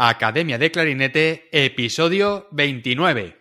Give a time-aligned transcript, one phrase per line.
[0.00, 3.37] Academia de Clarinete, episodio 29.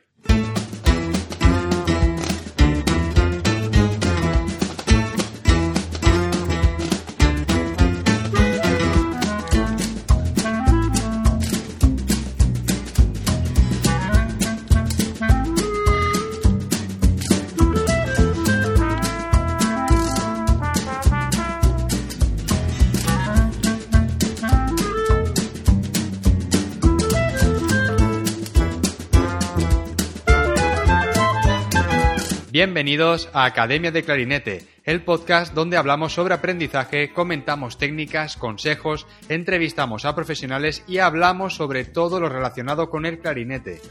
[32.77, 40.05] Bienvenidos a Academia de Clarinete, el podcast donde hablamos sobre aprendizaje, comentamos técnicas, consejos, entrevistamos
[40.05, 43.81] a profesionales y hablamos sobre todo lo relacionado con el clarinete.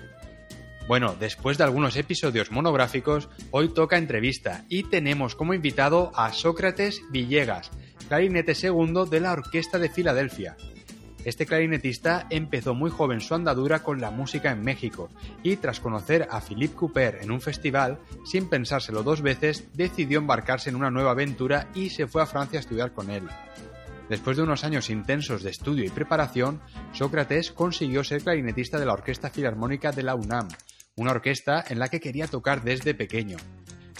[0.86, 7.02] Bueno, después de algunos episodios monográficos, hoy toca entrevista y tenemos como invitado a Sócrates
[7.10, 7.72] Villegas,
[8.06, 10.56] clarinete segundo de la Orquesta de Filadelfia.
[11.26, 15.10] Este clarinetista empezó muy joven su andadura con la música en México
[15.42, 20.70] y tras conocer a Philippe Cooper en un festival, sin pensárselo dos veces, decidió embarcarse
[20.70, 23.24] en una nueva aventura y se fue a Francia a estudiar con él.
[24.08, 26.60] Después de unos años intensos de estudio y preparación,
[26.92, 30.46] Sócrates consiguió ser clarinetista de la Orquesta Filarmónica de la UNAM,
[30.94, 33.38] una orquesta en la que quería tocar desde pequeño.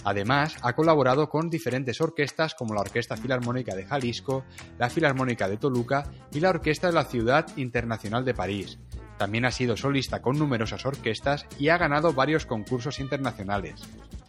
[0.07, 4.45] Además, ha colaborado con diferentes orquestas como la Orquesta Filarmónica de Jalisco,
[4.79, 8.79] la Filarmónica de Toluca y la Orquesta de la Ciudad Internacional de París.
[9.17, 13.81] También ha sido solista con numerosas orquestas y ha ganado varios concursos internacionales.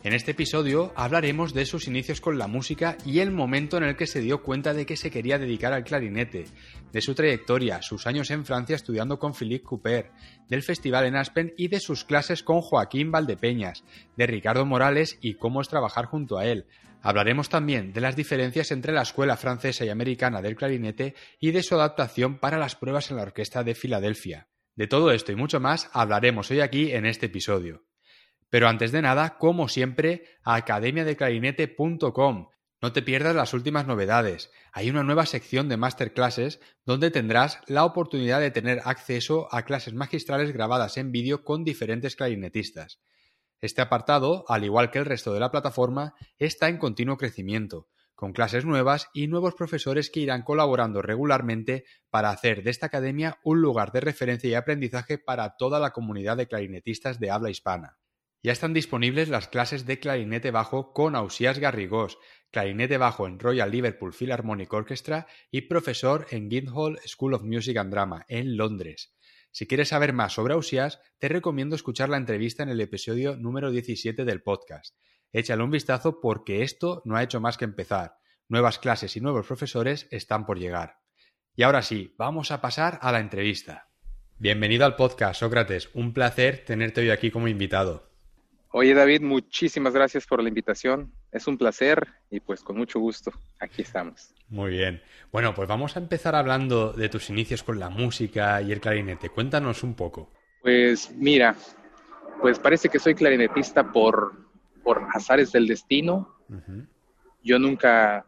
[0.05, 3.97] En este episodio hablaremos de sus inicios con la música y el momento en el
[3.97, 6.45] que se dio cuenta de que se quería dedicar al clarinete,
[6.93, 10.13] de su trayectoria, sus años en Francia estudiando con Philippe Cooper,
[10.49, 13.83] del festival en Aspen y de sus clases con Joaquín Valdepeñas,
[14.17, 16.67] de Ricardo Morales y cómo es trabajar junto a él.
[17.03, 21.65] Hablaremos también de las diferencias entre la escuela francesa y americana del clarinete y de
[21.65, 24.47] su adaptación para las pruebas en la Orquesta de Filadelfia.
[24.77, 27.88] De todo esto y mucho más hablaremos hoy aquí en este episodio.
[28.51, 32.49] Pero antes de nada, como siempre, academiadeclarinete.com.
[32.81, 34.53] No te pierdas las últimas novedades.
[34.73, 39.95] Hay una nueva sección de masterclasses donde tendrás la oportunidad de tener acceso a clases
[39.95, 43.01] magistrales grabadas en vídeo con diferentes clarinetistas.
[43.61, 48.33] Este apartado, al igual que el resto de la plataforma, está en continuo crecimiento, con
[48.33, 53.61] clases nuevas y nuevos profesores que irán colaborando regularmente para hacer de esta academia un
[53.61, 57.99] lugar de referencia y aprendizaje para toda la comunidad de clarinetistas de habla hispana.
[58.41, 62.19] Ya están disponibles las clases de clarinete bajo con Ausías Garrigós,
[62.53, 67.91] clarinete bajo en Royal Liverpool Philharmonic Orchestra y profesor en Guildhall School of Music and
[67.91, 69.13] Drama, en Londres.
[69.51, 73.73] Si quieres saber más sobre Ausías, te recomiendo escuchar la entrevista en el episodio número
[73.73, 74.95] 17 del podcast.
[75.33, 78.19] Échale un vistazo porque esto no ha hecho más que empezar.
[78.47, 80.99] Nuevas clases y nuevos profesores están por llegar.
[81.57, 83.89] Y ahora sí, vamos a pasar a la entrevista.
[84.39, 85.91] Bienvenido al podcast, Sócrates.
[85.93, 88.08] Un placer tenerte hoy aquí como invitado.
[88.71, 91.11] Oye David, muchísimas gracias por la invitación.
[91.33, 94.35] Es un placer y pues con mucho gusto aquí estamos.
[94.49, 95.01] Muy bien.
[95.33, 99.31] Bueno, pues vamos a empezar hablando de tus inicios con la música y el clarinete.
[99.31, 100.31] Cuéntanos un poco.
[100.61, 101.57] Pues mira,
[102.43, 104.47] pues parece que soy clarinetista por,
[104.83, 106.37] por azares del destino.
[107.43, 108.27] Yo nunca,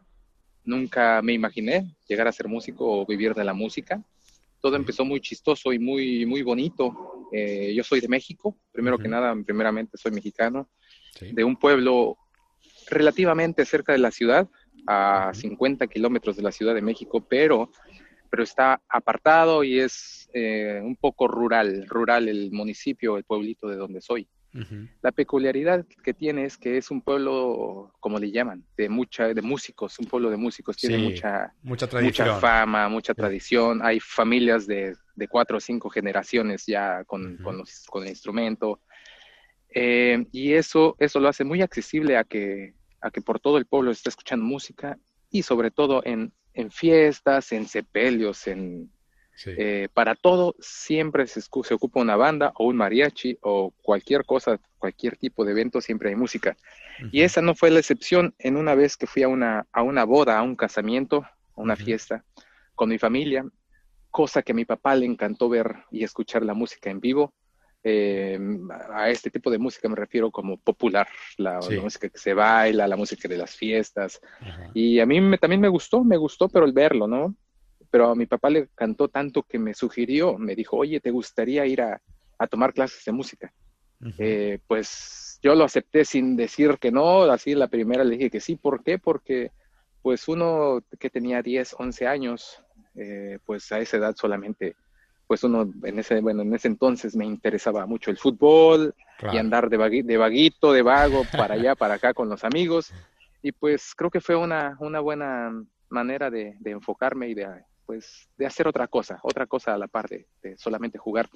[0.63, 4.01] nunca me imaginé llegar a ser músico o vivir de la música.
[4.59, 9.07] Todo empezó muy chistoso y muy, muy bonito eh, yo soy de México, primero que
[9.07, 10.69] nada, primeramente soy mexicano,
[11.19, 12.17] de un pueblo
[12.89, 14.49] relativamente cerca de la ciudad,
[14.87, 17.69] a 50 kilómetros de la Ciudad de México, pero,
[18.29, 23.75] pero está apartado y es eh, un poco rural, rural el municipio, el pueblito de
[23.75, 24.27] donde soy.
[25.01, 29.41] La peculiaridad que tiene es que es un pueblo, como le llaman, de mucha, de
[29.41, 34.95] músicos, un pueblo de músicos, tiene mucha, mucha, mucha, fama, mucha tradición, hay familias de,
[35.15, 38.81] de, cuatro o cinco generaciones ya con, con, con el instrumento,
[39.73, 43.65] eh, y eso, eso lo hace muy accesible a que, a que por todo el
[43.65, 44.97] pueblo esté escuchando música
[45.29, 48.91] y sobre todo en, en fiestas, en sepelios, en,
[49.45, 55.17] eh, para todo siempre se, ocupa una banda o un mariachi o cualquier cosa, cualquier
[55.17, 56.57] tipo de evento, siempre hay música.
[57.11, 60.03] Y esa no fue la excepción en una vez que fui a una, a una
[60.03, 61.25] boda, a un casamiento,
[61.55, 62.23] a una fiesta
[62.75, 63.45] con mi familia,
[64.09, 67.33] cosa que a mi papá le encantó ver y escuchar la música en vivo.
[67.83, 68.39] Eh,
[68.93, 71.07] a este tipo de música me refiero como popular,
[71.37, 74.21] la, música que se baila, la música de las fiestas.
[74.73, 77.35] Y a mí me, también me gustó, me gustó, pero el verlo, ¿no?
[77.91, 81.65] Pero a mi papá le cantó tanto que me sugirió, me dijo, oye, ¿te gustaría
[81.65, 82.01] ir a,
[82.49, 83.53] tomar clases de música?
[84.17, 88.39] Eh, pues yo lo acepté sin decir que no, así la primera le dije que
[88.39, 88.97] sí, ¿por qué?
[88.97, 89.51] Porque
[90.01, 92.63] pues uno que tenía 10, 11 años,
[92.95, 94.75] eh, pues a esa edad solamente
[95.27, 98.93] pues uno en ese, bueno, en ese entonces me interesaba mucho el fútbol
[99.31, 102.91] y andar de, de vaguito, de vago, para allá, para acá con los amigos.
[103.41, 105.53] Y pues creo que fue una, una buena
[105.87, 107.47] manera de, enfocarme y de,
[107.91, 111.29] pues, de hacer otra cosa, otra cosa a la par de, solamente jugar.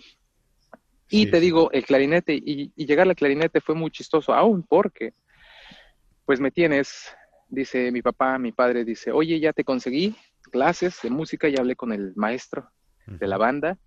[1.09, 5.13] Y te digo, el clarinete y, y, llegar al clarinete fue muy chistoso, aún porque,
[6.23, 7.13] pues me tienes,
[7.49, 10.15] dice mi papá, mi padre, dice, oye, ya te conseguí
[10.49, 12.69] clases de música, ya hablé con el maestro
[13.05, 13.77] de la banda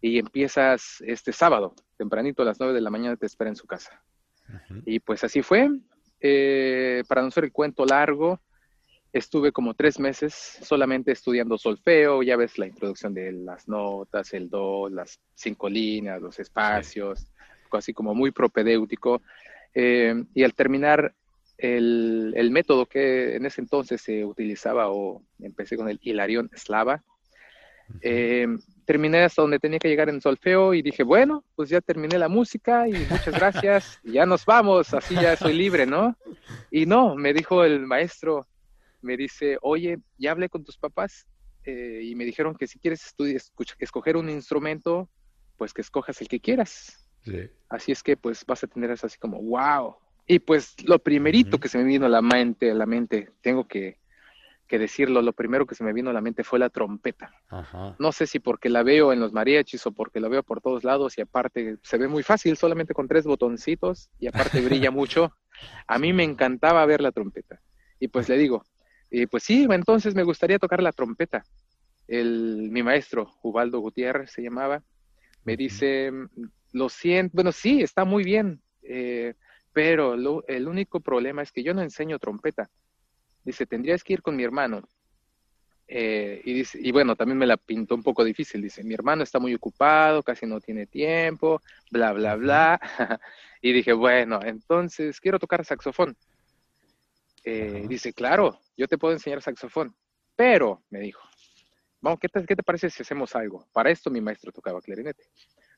[0.00, 3.66] y empiezas este sábado, tempranito a las 9 de la mañana te espera en su
[3.66, 4.02] casa.
[4.86, 5.68] Y pues así fue.
[6.20, 8.40] Eh, para no ser el cuento largo,
[9.14, 14.50] estuve como tres meses solamente estudiando solfeo, ya ves la introducción de las notas, el
[14.50, 17.26] do, las cinco líneas, los espacios,
[17.70, 19.22] así como muy propedéutico.
[19.72, 21.14] Eh, y al terminar
[21.56, 27.04] el, el, método que en ese entonces se utilizaba, o empecé con el Hilarión Slava,
[28.00, 28.48] eh,
[28.84, 32.28] terminé hasta donde tenía que llegar en solfeo y dije, bueno, pues ya terminé la
[32.28, 36.16] música y muchas gracias, ya nos vamos, así ya soy libre, ¿no?
[36.70, 38.46] Y no, me dijo el maestro,
[39.04, 41.26] me dice, oye, ya hablé con tus papás
[41.64, 43.40] eh, y me dijeron que si quieres estudiar,
[43.78, 45.08] escoger un instrumento,
[45.56, 47.08] pues que escojas el que quieras.
[47.68, 49.96] Así es que pues vas a tener eso así como, wow.
[50.26, 53.66] Y pues lo primerito que se me vino a la mente, a la mente, tengo
[53.66, 53.98] que
[54.66, 57.32] que decirlo, lo primero que se me vino a la mente fue la trompeta.
[57.98, 60.84] No sé si porque la veo en los mariachis o porque la veo por todos
[60.84, 65.36] lados y aparte se ve muy fácil, solamente con tres botoncitos y aparte brilla mucho.
[65.86, 67.60] A mí me encantaba ver la trompeta.
[68.00, 68.64] Y pues le digo,
[69.22, 71.44] y pues sí, entonces me gustaría tocar la trompeta.
[72.06, 74.82] El, mi maestro, Ubaldo Gutiérrez se llamaba,
[75.44, 76.10] me dice,
[76.72, 79.34] lo siento, bueno, sí, está muy bien, eh,
[79.72, 82.70] pero el único problema es que yo no enseño trompeta
[83.44, 84.88] dice, tendrías que ir con mi hermano.
[85.86, 88.62] Eh, y, dice, y bueno, también me la pintó un poco difícil.
[88.62, 91.60] Dice, mi hermano está muy ocupado, casi no tiene tiempo,
[91.90, 92.80] bla, bla, bla.
[93.62, 96.16] y dije, bueno, entonces quiero tocar saxofón.
[97.44, 99.94] Eh, dice, claro, yo te puedo enseñar saxofón.
[100.36, 101.20] Pero, me dijo,
[102.00, 103.66] vamos, ¿qué te, ¿qué te parece si hacemos algo?
[103.72, 105.24] Para esto mi maestro tocaba clarinete.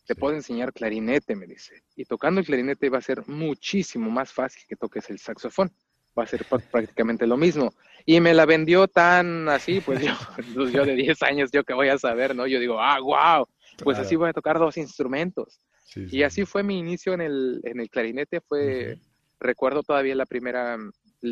[0.06, 1.82] Te puedo enseñar clarinete, me dice.
[1.96, 5.72] Y tocando el clarinete va a ser muchísimo más fácil que toques el saxofón
[6.18, 7.74] va a ser prácticamente lo mismo.
[8.04, 10.12] Y me la vendió tan así, pues yo,
[10.54, 12.46] pues yo de 10 años, yo que voy a saber, ¿no?
[12.46, 13.46] Yo digo, ah, wow,
[13.82, 15.60] pues así voy a tocar dos instrumentos.
[15.94, 18.98] y así fue mi inicio en el, en el clarinete, fue,
[19.40, 20.78] recuerdo todavía la primera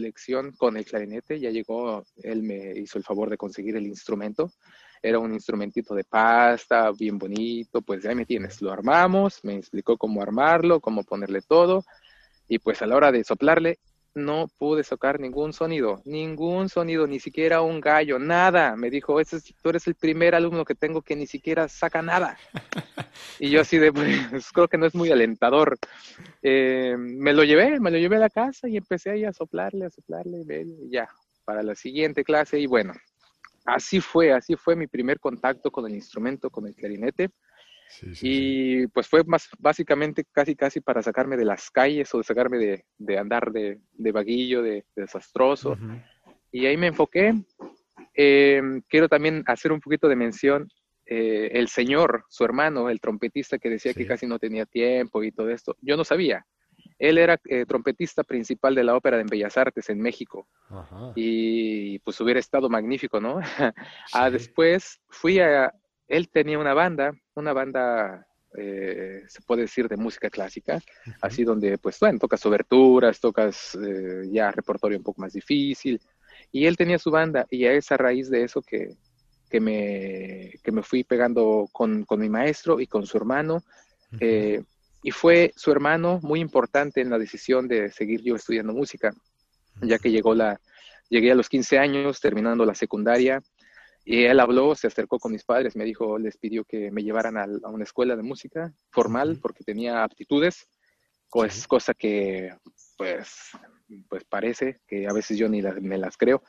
[0.01, 4.51] lección con el clarinete, ya llegó, él me hizo el favor de conseguir el instrumento,
[5.03, 9.97] era un instrumentito de pasta, bien bonito, pues ahí me tienes, lo armamos, me explicó
[9.99, 11.85] cómo armarlo, cómo ponerle todo,
[12.49, 13.79] y pues a la hora de soplarle,
[14.15, 18.77] no pude sacar ningún sonido, ningún sonido, ni siquiera un gallo, nada.
[18.77, 19.31] Me dijo, es,
[19.63, 22.39] tú eres el primer alumno que tengo que ni siquiera saca nada.
[23.39, 25.77] y yo así de, pues creo que no es muy alentador.
[26.43, 29.87] Eh, me lo llevé, me lo llevé a la casa y empecé ahí a soplarle,
[29.87, 31.09] a soplarle, y ya,
[31.45, 32.59] para la siguiente clase.
[32.59, 32.95] Y bueno,
[33.65, 37.31] así fue, así fue mi primer contacto con el instrumento, con el clarinete
[38.23, 42.59] y pues fue más básicamente casi casi para sacarme de las calles o de sacarme
[42.59, 45.77] de, de andar de, de, vaguillo, de, desastroso.
[46.51, 47.35] Y ahí me enfoqué.
[48.15, 50.69] Em, quiero también hacer un poquito de mención.
[51.07, 55.33] Eh, el señor, su hermano, el trompetista que decía que casi no tenía tiempo y
[55.33, 56.47] todo esto, yo no sabía.
[56.99, 60.47] Él era eh, trompetista principal de la ópera de Bellas Artes en México.
[61.15, 63.41] Y pues hubiera estado magnífico, ¿no?
[64.13, 65.73] ah, después fui a,
[66.09, 70.81] él tenía una banda, una banda, eh, se puede decir, de música clásica,
[71.21, 76.01] así donde, pues, bueno, tocas oberturas, tocas eh, ya repertorio un poco más difícil.
[76.53, 78.97] Y él tenía su banda, y a esa raíz de eso que,
[79.49, 83.63] que, me, que me fui pegando con, con mi maestro y con su hermano.
[84.21, 84.63] Eh,
[85.03, 89.13] y fue su hermano muy importante en la decisión de seguir yo estudiando música,
[89.83, 90.61] ya que llegó la,
[91.09, 93.43] llegué a los 15 años, terminando la secundaria,
[94.05, 97.39] y él habló, se acercó con mis padres, me dijo, les pidió que me llevaran
[97.39, 100.69] a, una escuela de música formal porque tenía aptitudes,
[101.31, 102.55] pues cosa que
[102.97, 103.51] pues,
[104.09, 106.43] pues parece que a veces yo ni me las creo.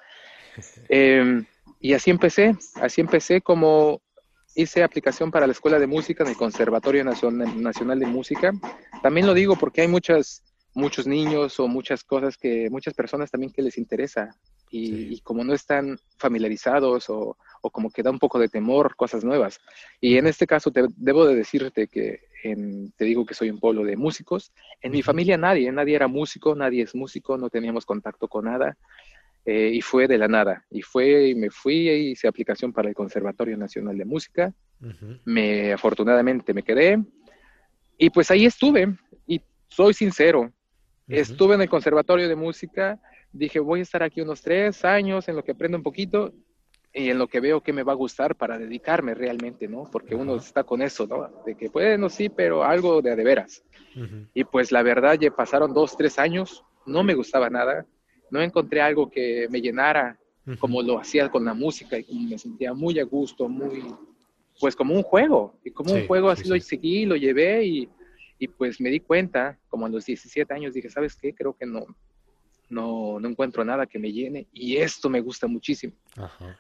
[0.90, 1.46] Em,
[1.82, 4.02] y así empecé, así empecé como
[4.56, 8.54] hice aplicación para la escuela de música en el Conservatorio Nacional de Música.
[9.04, 10.44] También lo digo porque hay muchas,
[10.74, 14.34] muchos niños o muchas cosas que, muchas personas también que les interesa
[14.70, 17.38] y, como no están familiarizados o,
[17.72, 19.60] como que da un poco de temor, cosas nuevas.
[20.00, 22.22] Y en este caso te, debo de decirte que
[22.96, 24.52] te digo que soy un pueblo de músicos.
[24.82, 28.78] En mi familia nadie, nadie era músico, nadie es músico, no teníamos contacto con nada.
[29.46, 30.66] eh, y fue de la nada.
[30.72, 34.54] Y fue, y me fui e hice aplicación para el Conservatorio Nacional de Música.
[35.24, 37.04] Me, afortunadamente me quedé.
[37.98, 38.96] Y pues ahí estuve.
[39.28, 40.52] Y soy sincero,
[41.08, 43.00] estuve en el Conservatorio de Música.
[43.38, 46.34] Dije, voy a estar aquí unos tres años en lo que aprendo un poquito
[46.94, 49.90] y en lo que veo que me va a gustar para dedicarme realmente, ¿no?
[49.92, 51.30] Porque uno está con eso, ¿no?
[51.46, 53.64] De que, bueno, sí, pero algo de de veras.
[54.34, 57.86] Y pues la verdad, ya pasaron dos, tres años, no me gustaba nada
[58.30, 60.20] no encontré algo que me llenara
[60.60, 63.84] como lo hacía con la música y como me sentía muy a gusto, muy,
[64.60, 65.58] pues como un juego.
[65.64, 67.90] Y como un juego así lo seguí, lo llevé y,
[68.38, 71.34] y, pues me di cuenta, como a los 17 años, dije, ¿sabes qué?
[71.34, 71.88] Creo que no,
[72.76, 75.94] no, no encuentro nada que me llene y esto me gusta muchísimo.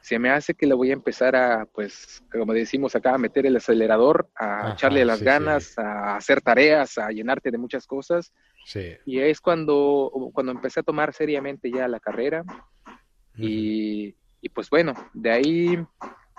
[0.02, 3.46] Se me hace que le voy a empezar a, pues, como decimos acá, a meter
[3.46, 8.34] el acelerador, a echarle las ganas, a hacer tareas, a llenarte de muchas cosas
[9.06, 12.44] y es cuando, cuando empecé a tomar seriamente ya la carrera.
[13.38, 15.86] y, y, pues bueno, de ahí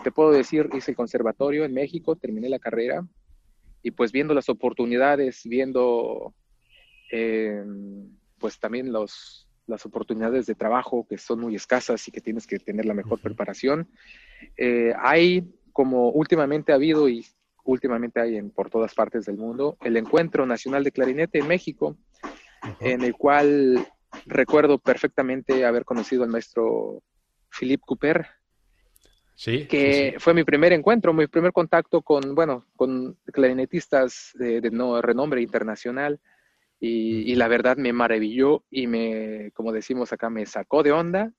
[0.02, 3.06] te puedo decir, hice el conservatorio en México, terminé la carrera.
[3.82, 6.34] Y pues viendo las oportunidades, viendo
[7.12, 7.62] eh,
[8.38, 12.58] pues también los, las oportunidades de trabajo que son muy escasas y que tienes que
[12.58, 13.88] tener la mejor preparación.
[14.56, 17.26] Eh, hay, como últimamente ha habido y
[17.64, 21.96] últimamente hay en, por todas partes del mundo, el Encuentro Nacional de Clarinete en México,
[22.80, 23.86] en el cual
[24.26, 27.02] recuerdo perfectamente haber conocido al maestro
[27.50, 28.26] Philippe Cooper,
[29.36, 35.02] Sí, que fue mi primer encuentro, mi primer contacto con, bueno, con clarinetistas de, no,
[35.02, 36.18] renombre internacional
[36.78, 41.32] y, la verdad me maravilló y me, como decimos acá, me sacó de onda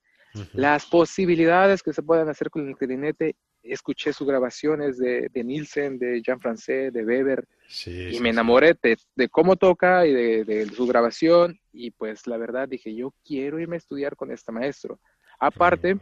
[0.52, 5.98] las posibilidades que se pueden hacer con el clarinete escuché sus grabaciones de, de Nielsen,
[5.98, 7.46] de Jean Francais, de Weber,
[7.86, 12.94] y me enamoré de, cómo toca y de, su grabación, y pues la verdad dije,
[12.94, 15.00] yo quiero irme a estudiar con este maestro.
[15.38, 15.98] Aparte,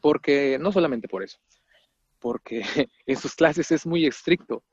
[0.00, 1.38] porque, no solamente por eso,
[2.18, 2.62] porque
[3.06, 4.64] en sus clases es muy estricto.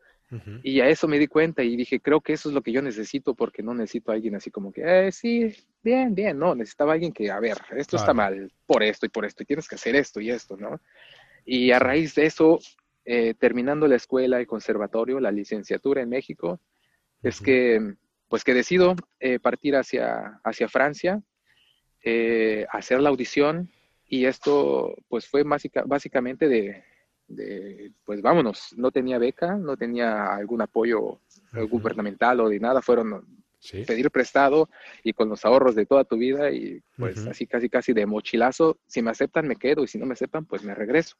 [0.61, 2.81] Y a eso me di cuenta y dije, creo que eso es lo que yo
[2.81, 6.93] necesito porque no necesito a alguien así como que, eh, sí, bien, bien, no, necesitaba
[6.93, 9.75] alguien que, a ver, esto está mal por esto y por esto y tienes que
[9.75, 10.81] hacer esto y esto, ¿no?
[11.45, 12.59] Y a raíz de eso,
[13.05, 16.59] eh, terminando la escuela, y conservatorio, la licenciatura en México,
[17.23, 17.95] es que,
[18.27, 21.21] pues que decido eh, partir hacia, hacia Francia,
[22.03, 23.71] eh, hacer la audición
[24.05, 26.83] y esto pues fue básicamente de,
[28.05, 31.19] pues vámonos, no tenía beca, no tenía algún apoyo
[31.69, 33.25] gubernamental o de nada, fueron
[33.85, 34.69] pedir prestado
[35.03, 38.77] y con los ahorros de toda tu vida y pues así casi casi de mochilazo,
[38.85, 41.15] si me aceptan me quedo y si no me aceptan pues me regreso.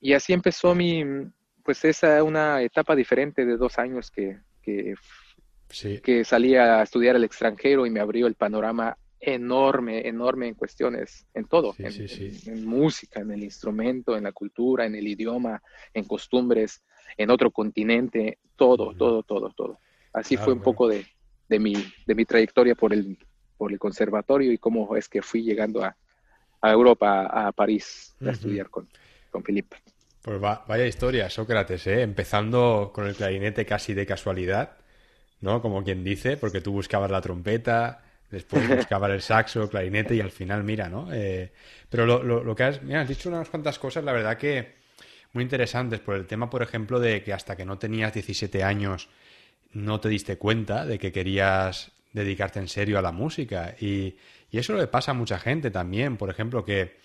[0.00, 1.04] Y así empezó mi,
[1.62, 4.94] pues esa una etapa diferente de dos años que, que,
[6.02, 11.26] que salí a estudiar al extranjero y me abrió el panorama enorme, enorme en cuestiones,
[11.34, 15.62] en todo, en, música, en el instrumento, en la cultura, en el idioma,
[15.92, 16.82] en costumbres,
[17.16, 19.78] en otro continente, todo, todo, todo, todo.
[20.12, 21.06] Así fue un poco de,
[21.48, 21.74] de, mi,
[22.06, 23.18] de mi trayectoria por el,
[23.56, 25.96] por el conservatorio y cómo es que fui llegando a,
[26.60, 28.88] a Europa, a París, a estudiar con,
[29.30, 29.76] con Filipe.
[30.22, 32.00] Pues vaya historia, Sócrates, ¿eh?
[32.00, 34.78] empezando con el clarinete casi de casualidad,
[35.42, 35.60] ¿no?
[35.60, 38.02] Como quien dice, porque tú buscabas la trompeta,
[38.34, 41.08] después buscabas el saxo, clarinete y al final, mira, ¿no?
[41.12, 41.50] Eh,
[41.88, 44.74] pero lo, lo, que has, mira, has dicho unas cuantas cosas, la verdad que
[45.32, 49.08] muy interesantes, por el tema, por ejemplo, de que hasta que no tenías 17 años
[49.72, 54.16] no te diste cuenta de que querías dedicarte en serio a la música y,
[54.50, 56.96] y eso le pasa a mucha gente también, por ejemplo, que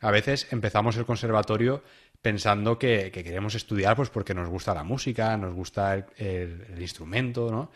[0.00, 1.82] a veces empezamos el conservatorio
[2.22, 7.70] pensando que, queremos estudiar pues porque nos gusta la música, nos gusta el, instrumento, ¿no?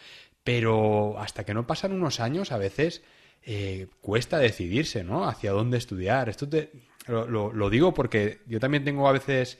[0.46, 3.02] Pero hasta que no pasan unos años, a veces
[3.42, 5.28] eh, cuesta decidirse, ¿no?
[5.28, 6.28] Hacia dónde estudiar.
[6.28, 6.70] Esto te,
[7.08, 9.58] lo, digo porque yo también tengo a veces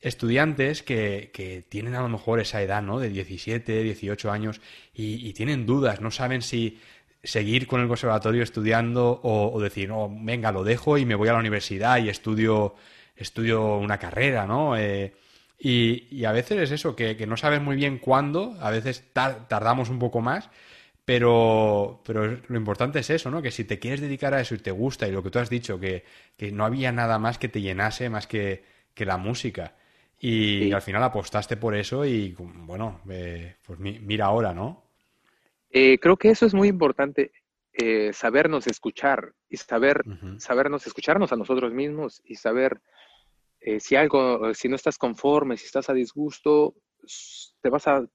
[0.00, 2.98] estudiantes que, tienen a lo mejor esa edad, ¿no?
[3.00, 4.62] De 17, 18 años
[4.94, 6.80] y, y tienen dudas, no saben si
[7.22, 11.34] seguir con el conservatorio estudiando o, decir, no, venga, lo dejo y me voy a
[11.34, 12.76] la universidad y estudio,
[13.14, 14.74] estudio una carrera, ¿no?
[14.78, 15.12] Eh,
[15.58, 19.98] y, a veces es eso, que, no sabes muy bien cuándo, a veces tardamos un
[19.98, 20.50] poco más,
[21.04, 23.42] pero, pero lo importante es eso, ¿no?
[23.42, 25.50] Que si te quieres dedicar a eso y te gusta y lo que tú has
[25.50, 26.04] dicho, que,
[26.52, 28.64] no había nada más que te llenase más que,
[28.96, 29.74] la música.
[30.18, 34.84] Y, al final apostaste por eso y, bueno, eh, pues mira ahora, ¿no?
[35.70, 37.32] Eh, creo que eso es muy importante,
[37.72, 40.04] eh, sabernos escuchar y saber,
[40.38, 42.80] sabernos escucharnos a nosotros mismos y saber
[43.64, 46.74] eh, si algo, si no estás conforme, si estás a disgusto,
[47.60, 48.06] te vas a,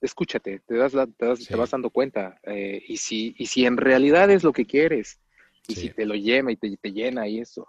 [0.00, 2.40] escúchate, te, das te, vas dando cuenta.
[2.44, 5.20] y, si, y si en realidad es lo que quieres
[5.68, 7.66] Y si te lo llena y te, te, llena y eso,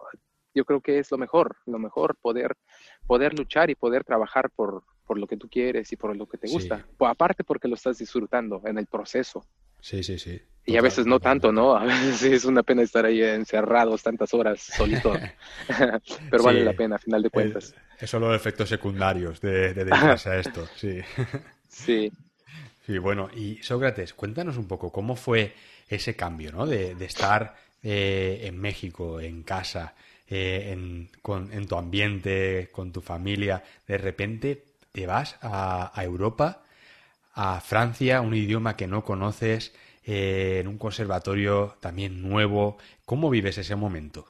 [0.53, 2.55] yo creo que es lo mejor, lo mejor poder,
[3.05, 6.37] poder luchar y poder trabajar por, por lo que tú quieres y por lo que
[6.37, 6.85] te gusta.
[6.97, 9.45] Pues aparte porque lo estás disfrutando en el proceso.
[9.79, 10.41] Sí, sí, sí.
[10.67, 11.75] Y a veces no tanto, ¿no?
[11.75, 15.13] A veces es una pena estar ahí encerrados tantas horas solito.
[16.29, 17.73] Pero vale la pena, a final de cuentas.
[17.99, 20.99] Es, son los efectos secundarios de, dedicarse a esto, sí.
[21.67, 22.11] Sí.
[22.85, 25.53] Sí, bueno, y Sócrates, cuéntanos un poco cómo fue
[25.89, 26.65] ese cambio, ¿no?
[26.65, 29.93] De, estar eh, en México, en casa,
[30.29, 31.09] eh, en,
[31.51, 36.63] en, tu ambiente, con tu familia, de repente te vas a, Europa,
[37.33, 39.73] a Francia, un idioma que no conoces,
[40.07, 42.77] eh, en un conservatorio también nuevo.
[43.05, 44.25] ¿Cómo vives ese momento?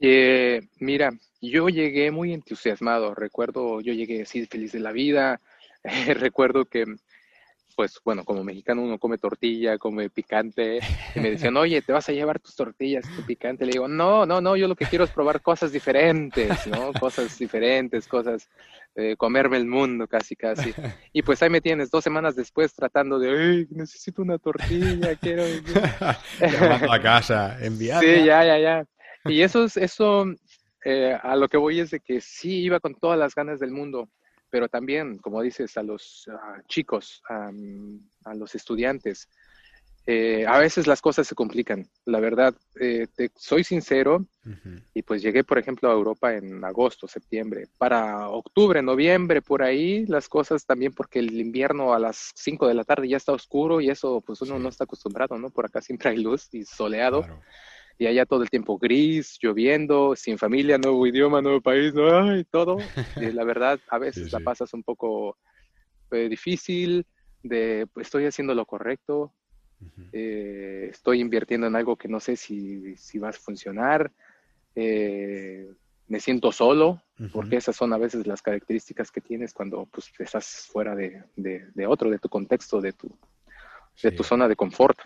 [0.00, 3.14] Eh, mira, yo llegué muy entusiasmado.
[3.14, 5.40] Recuerdo, yo llegué así feliz de la vida.
[6.14, 6.84] recuerdo que
[7.74, 10.80] pues bueno, como mexicano uno come tortilla, come picante,
[11.14, 13.66] y me decían, oye, ¿te vas a llevar tus tortillas, tu picante?
[13.66, 16.92] Le digo, no, no, no, yo lo que quiero es probar cosas diferentes, ¿no?
[17.00, 18.48] Cosas diferentes, cosas,
[18.94, 20.72] eh, comerme el mundo casi, casi.
[21.12, 25.44] Y pues ahí me tienes dos semanas después tratando de, necesito una tortilla, quiero...
[26.40, 28.02] Llamando a casa, enviar.
[28.02, 28.84] Sí, ya, ya, ya.
[29.26, 30.26] Y eso, eso
[30.84, 33.70] eh, a lo que voy es de que sí iba con todas las ganas del
[33.70, 34.08] mundo
[34.54, 36.30] pero también, como dices, a los
[36.68, 39.28] chicos, a los estudiantes.
[40.06, 44.24] Eh, a veces las cosas se complican, la verdad, eh, te, soy sincero,
[44.94, 47.66] y pues llegué, por ejemplo, a Europa en agosto, septiembre.
[47.78, 52.74] Para octubre, noviembre, por ahí, las cosas también, porque el invierno a las 5 de
[52.74, 55.50] la tarde ya está oscuro y eso, pues uno no está acostumbrado, ¿no?
[55.50, 57.26] Por acá siempre hay luz y soleado
[57.98, 62.30] y allá todo el tiempo gris, lloviendo, sin familia, nuevo idioma, nuevo país, ¿no?
[62.30, 62.78] Ay, todo.
[63.30, 65.36] Y la verdad, a veces la pasas un poco
[66.10, 67.06] eh, difícil,
[67.42, 69.32] de pues, estoy haciendo lo correcto,
[70.12, 74.10] eh, estoy invirtiendo en algo que no sé si, si va a funcionar,
[74.74, 75.68] eh,
[76.06, 80.68] me siento solo, porque esas son a veces las características que tienes cuando pues, estás
[80.70, 83.16] fuera de, de, otro, de tu contexto, de tu,
[84.02, 84.98] de tu zona de confort.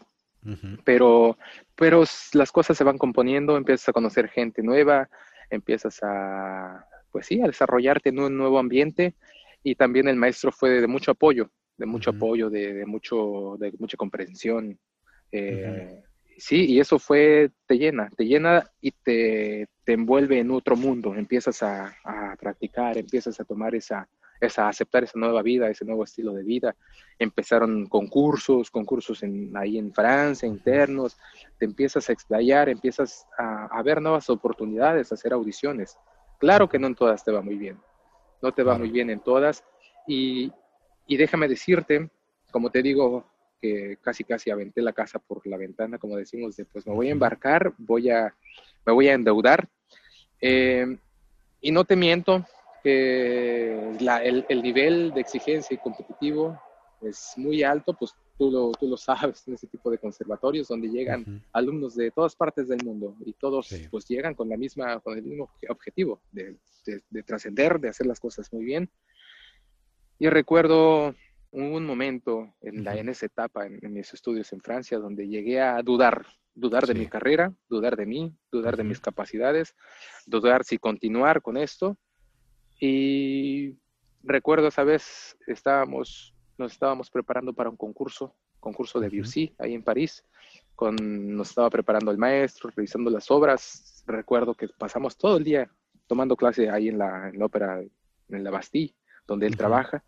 [0.85, 1.39] Pero,
[1.75, 5.09] pero las cosas se van componiendo, empiezas a conocer gente nueva,
[5.51, 9.15] empiezas a, pues sí, a desarrollarte en un nuevo ambiente.
[9.63, 13.97] Y también el maestro fue de, mucho apoyo, de mucho apoyo, de, mucho, de mucha
[13.97, 14.79] comprensión.
[15.33, 16.03] Eh,
[16.37, 21.15] sí, y eso fue, te llena, te llena y te, te envuelve en otro mundo,
[21.15, 24.09] empiezas a, a practicar, empiezas a tomar esa,
[24.41, 26.77] es a aceptar esa nueva vida, ese nuevo estilo de vida.
[27.19, 31.17] Empezaron concursos, concursos en, ahí en Francia, internos,
[31.59, 35.97] te empiezas a explayar, empiezas a, ver nuevas oportunidades, a hacer audiciones.
[36.39, 37.79] Claro que no en todas te va muy bien,
[38.43, 39.65] no te va muy bien en todas.
[40.07, 40.53] Y,
[41.07, 42.11] y déjame decirte,
[42.51, 43.27] como te digo,
[43.61, 47.09] que casi casi aventé la casa por la ventana, como decimos, de pues me voy
[47.09, 48.35] a embarcar, voy a,
[48.87, 49.69] me voy a endeudar.
[50.41, 50.97] Eh,
[51.61, 52.47] y no te miento,
[52.83, 53.97] que
[54.49, 56.61] el, nivel de exigencia y competitivo
[57.01, 60.89] es muy alto, pues tú lo, tú lo sabes en ese tipo de conservatorios donde
[60.89, 65.17] llegan alumnos de todas partes del mundo y todos pues llegan con la misma, con
[65.17, 66.57] el mismo objetivo de,
[67.11, 68.91] de, trascender, de hacer las cosas muy bien.
[70.19, 71.15] Y recuerdo
[71.51, 75.83] un momento en, la, en esa etapa en, mis estudios en Francia donde llegué a
[75.83, 79.75] dudar, dudar de mi carrera, dudar de mí, dudar de mis capacidades,
[80.27, 81.97] dudar si continuar con esto
[82.79, 83.77] y
[84.23, 89.83] recuerdo esa vez estábamos, nos estábamos preparando para un concurso, concurso de Biusi, ahí en
[89.83, 90.25] París.
[90.75, 90.97] Con,
[91.37, 94.05] nos estaba preparando el maestro, revisando las obras.
[94.07, 95.71] Recuerdo que pasamos todo el día
[96.07, 98.95] tomando clase ahí en la, en la ópera, en la Bastille,
[99.27, 100.05] donde él trabaja.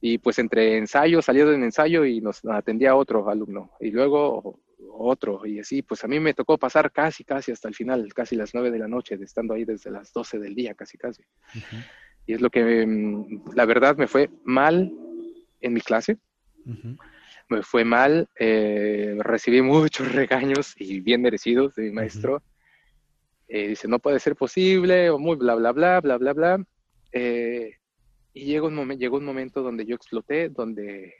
[0.00, 3.72] Y pues entre ensayo, salía de un ensayo y nos atendía otro alumno.
[3.80, 4.60] Y luego
[4.92, 5.44] otro.
[5.46, 8.54] Y así, pues a mí me tocó pasar casi, casi hasta el final, casi las
[8.54, 11.22] nueve de la noche, de estando ahí desde las doce del día, casi, casi.
[12.26, 14.92] Y es lo que, mm, la verdad, me fue mal
[15.60, 16.18] en mi clase.
[17.48, 22.42] Me fue mal, eh, recibí muchos regaños y bien merecidos de mi maestro.
[23.48, 26.64] Eh, dice, no puede ser posible, o muy bla, bla, bla, bla, bla, bla.
[27.12, 27.72] Eh,
[28.34, 31.14] y llegó un, llegó un momento donde yo exploté, donde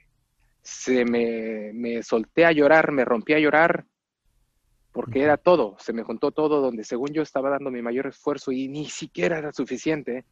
[0.63, 3.87] se me, me solté a llorar, me rompí a llorar,
[4.93, 8.51] porque era todo, se me juntó todo donde según yo estaba dando mi mayor esfuerzo
[8.51, 10.25] y ni siquiera era suficiente.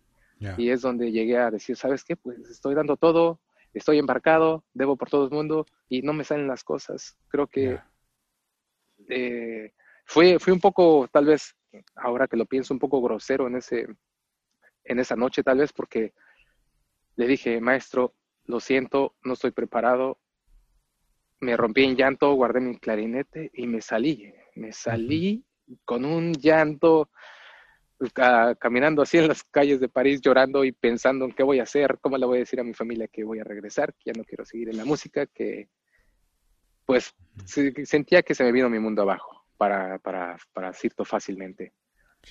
[0.58, 2.16] Y es donde llegué a decir, ¿sabes qué?
[2.16, 3.40] Pues estoy dando todo,
[3.72, 7.16] estoy embarcado, debo por todo el mundo y no me salen las cosas.
[7.28, 7.78] Creo que
[9.08, 9.72] eh,
[10.04, 11.54] fue, fue un poco, tal vez,
[11.94, 13.86] ahora que lo pienso, un poco grosero en, ese,
[14.82, 16.12] en esa noche, tal vez, porque
[17.14, 18.15] le dije, maestro,
[18.46, 20.18] lo siento, no estoy preparado,
[21.40, 24.32] me rompí en llanto, guardé mi clarinete y me salí.
[24.54, 25.44] Me salí
[25.84, 27.10] con un llanto,
[28.58, 31.98] caminando así en las calles de París, llorando y pensando en qué voy a hacer,
[32.00, 34.24] cómo le voy a decir a mi familia que voy a regresar, que ya no
[34.24, 35.68] quiero seguir en la música, que
[36.86, 41.72] pues sentía que se me vino mi mundo abajo, para, para, para decirlo fácilmente.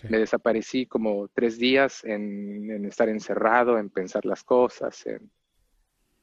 [0.09, 5.31] Me desaparecí como tres días en, estar encerrado, en pensar las cosas, en,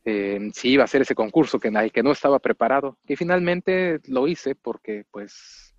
[0.05, 4.55] si iba a hacer ese concurso que, que no estaba preparado, que finalmente lo hice
[4.55, 5.75] porque pues,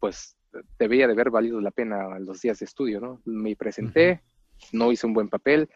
[0.00, 0.36] pues
[0.78, 3.20] debía de haber valido la pena los días de estudio, ¿no?
[3.24, 4.22] Me presenté,
[4.72, 5.68] no hice un buen papel,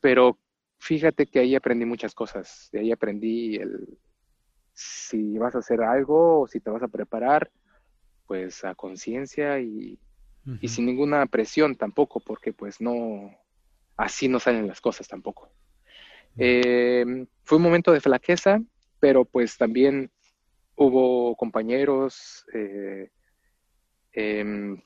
[0.00, 0.38] pero
[0.78, 2.68] fíjate que ahí aprendí muchas cosas.
[2.72, 3.98] De ahí aprendí el
[4.74, 7.50] si vas a hacer algo o si te vas a preparar,
[8.26, 9.98] pues a conciencia y,
[10.66, 13.30] sin ninguna presión tampoco, porque pues no,
[13.96, 15.50] así no salen las cosas tampoco.
[16.36, 18.60] Em, fue un momento de flaqueza,
[19.00, 20.10] pero pues también
[20.76, 23.10] hubo compañeros, eh,
[24.12, 24.82] Em,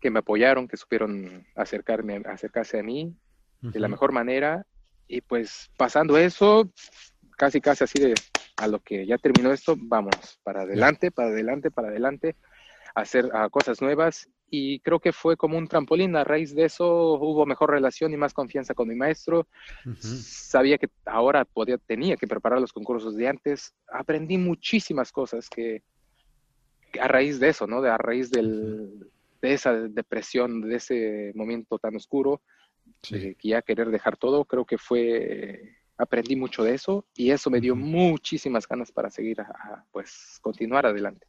[0.00, 3.14] que me apoyaron, que supieron acercarme, acercarse a mí
[3.60, 4.66] de la mejor manera.
[5.06, 6.70] Y pues pasando eso,
[7.36, 8.16] casi casi así de
[8.56, 12.36] a lo que ya terminó esto, vamos, para adelante, para adelante, para adelante,
[12.94, 14.28] a hacer cosas nuevas.
[14.50, 16.16] Y creo que fue como un trampolín.
[16.16, 19.46] A raíz de eso hubo mejor relación y más confianza con mi maestro.
[19.96, 23.72] Sabía que ahora podía, tenía que preparar los concursos de antes.
[23.92, 25.84] Aprendí muchísimas cosas que,
[27.00, 27.80] a raíz de eso, ¿no?
[27.80, 29.08] De a raíz del,
[29.40, 32.42] de esa depresión, de ese momento tan oscuro,
[33.08, 37.50] de que ya querer dejar todo, creo que fue, aprendí mucho de eso y eso
[37.50, 41.26] me dio muchísimas ganas para seguir, a, pues, continuar adelante.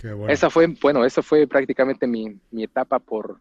[0.00, 0.32] Qué bueno.
[0.32, 3.40] Esa fue, bueno, esa fue prácticamente mi, mi etapa por,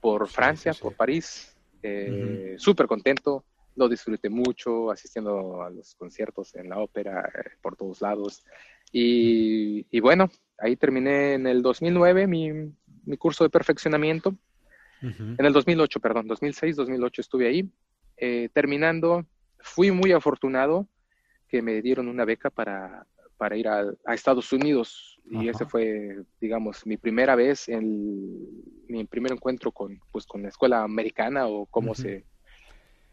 [0.00, 1.56] por Francia, por París.
[1.82, 3.44] Eh, Súper contento,
[3.76, 8.44] lo disfruté mucho, asistiendo a los conciertos en la ópera, eh, por todos lados.
[8.92, 12.50] Y, bueno, ahí terminé en el 2009 mi,
[13.04, 14.36] mi curso de perfeccionamiento.
[15.00, 17.68] En el 2008, perdón, 2006, 2008 estuve ahí.
[18.16, 19.26] Eh, terminando,
[19.58, 20.86] fui muy afortunado
[21.48, 23.04] que me dieron una beca para,
[23.42, 25.18] para ir a, Estados Unidos.
[25.28, 28.38] Y ese fue, digamos, mi primera vez, en
[28.86, 32.24] mi primer encuentro con, pues, con la escuela americana o cómo se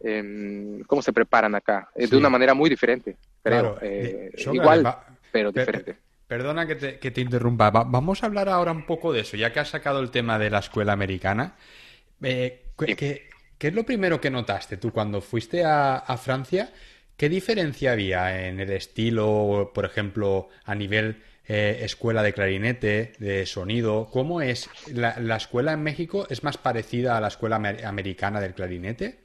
[0.02, 3.80] em, cómo se preparan acá, de una manera muy diferente, creo.
[3.82, 4.98] Eh, igual,
[5.32, 5.98] pero diferente.
[6.28, 7.72] perdona que te, interrumpa.
[7.72, 10.52] vamos a hablar ahora un poco de eso, ya que has sacado el tema de
[10.52, 11.56] la escuela americana.
[12.22, 16.72] Eh, ¿qué, es lo primero que notaste tú cuando fuiste a, Francia?
[17.20, 23.46] ¿Qué diferencia había en el estilo, por ejemplo, a nivel eh, escuela de clarinete, de
[23.46, 24.08] sonido?
[24.10, 26.26] ¿Cómo es la, escuela en México?
[26.30, 29.20] ¿Es más parecida a la escuela americana del clarinete?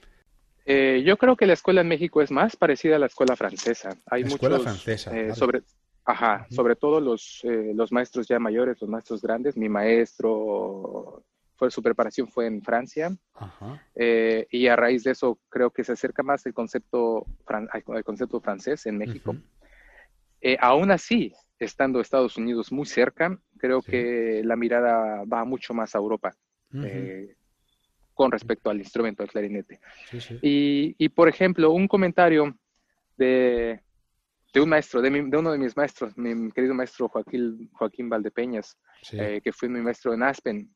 [0.66, 3.90] Eh, yo creo que la escuela en México es más parecida a la escuela francesa.
[4.06, 5.12] Hay la escuela francesa.
[5.36, 5.62] sobre,
[6.04, 9.56] Ajá, sobre todo los, eh, los maestros ya mayores, los maestros grandes.
[9.56, 11.22] Mi maestro,
[11.56, 13.16] fue, su preparación fue en Francia.
[13.94, 18.40] Eh, y a raíz de eso creo que se acerca más el concepto, al concepto
[18.40, 19.36] francés en México.
[20.40, 25.94] Eh, aún así, estando Estados Unidos muy cerca, creo que la mirada va mucho más
[25.94, 26.34] a Europa.
[28.14, 29.80] con respecto al instrumento del clarinete.
[30.40, 32.56] y, y, por ejemplo, un comentario
[33.16, 33.80] de,
[34.54, 38.78] de un maestro, de, uno de mis maestros, mi querido maestro Joaquín, Joaquín Valdepeñas,
[39.12, 40.72] eh, que fue mi maestro en Aspen.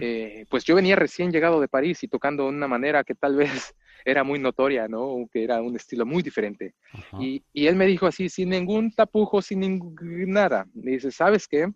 [0.00, 3.36] Eh, pues yo venía recién llegado de París y tocando de una manera que tal
[3.36, 5.28] vez era muy notoria, ¿no?
[5.30, 6.74] Que era un estilo muy diferente.
[7.18, 10.66] Y, y, él me dijo así, sin ningún tapujo, sin ningún, nada.
[10.74, 11.70] Me dice, ¿sabes qué?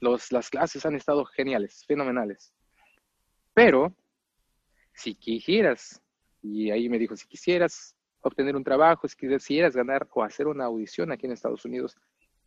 [0.00, 2.52] Los, las clases han estado geniales, fenomenales.
[3.54, 3.94] Pero,
[4.94, 6.00] si quisieras,
[6.42, 10.64] y ahí me dijo, si quisieras obtener un trabajo, si quisieras ganar o hacer una
[10.64, 11.96] audición aquí en Estados Unidos,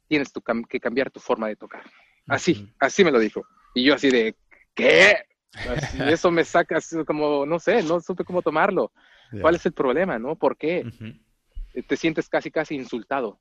[0.08, 0.32] tienes
[0.70, 1.84] que cambiar tu forma de tocar.
[2.28, 3.46] Así, así me lo dijo.
[3.74, 4.36] Y yo así de,
[4.76, 5.16] ¿qué?
[6.14, 8.92] eso me saca así como, no sé, no supe cómo tomarlo.
[9.42, 10.36] ¿Cuál es el problema, no?
[10.36, 10.86] ¿Por qué?
[11.88, 13.40] Te sientes casi, casi insultado.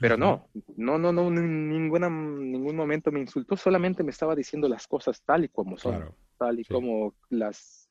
[0.00, 4.88] Pero no, no, no, no, ninguna, ningún momento me insultó, solamente me estaba diciendo las
[4.88, 7.88] cosas tal y como son, tal y como las...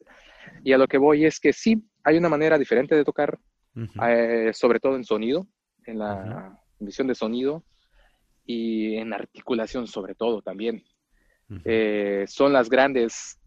[0.64, 3.40] Y a lo que voy es que sí, hay una manera diferente de tocar,
[4.06, 5.48] eh, sobre todo en sonido,
[5.86, 7.64] en la visión de sonido
[8.46, 10.84] y en articulación sobre todo también.
[11.66, 13.38] Eh, son las grandes,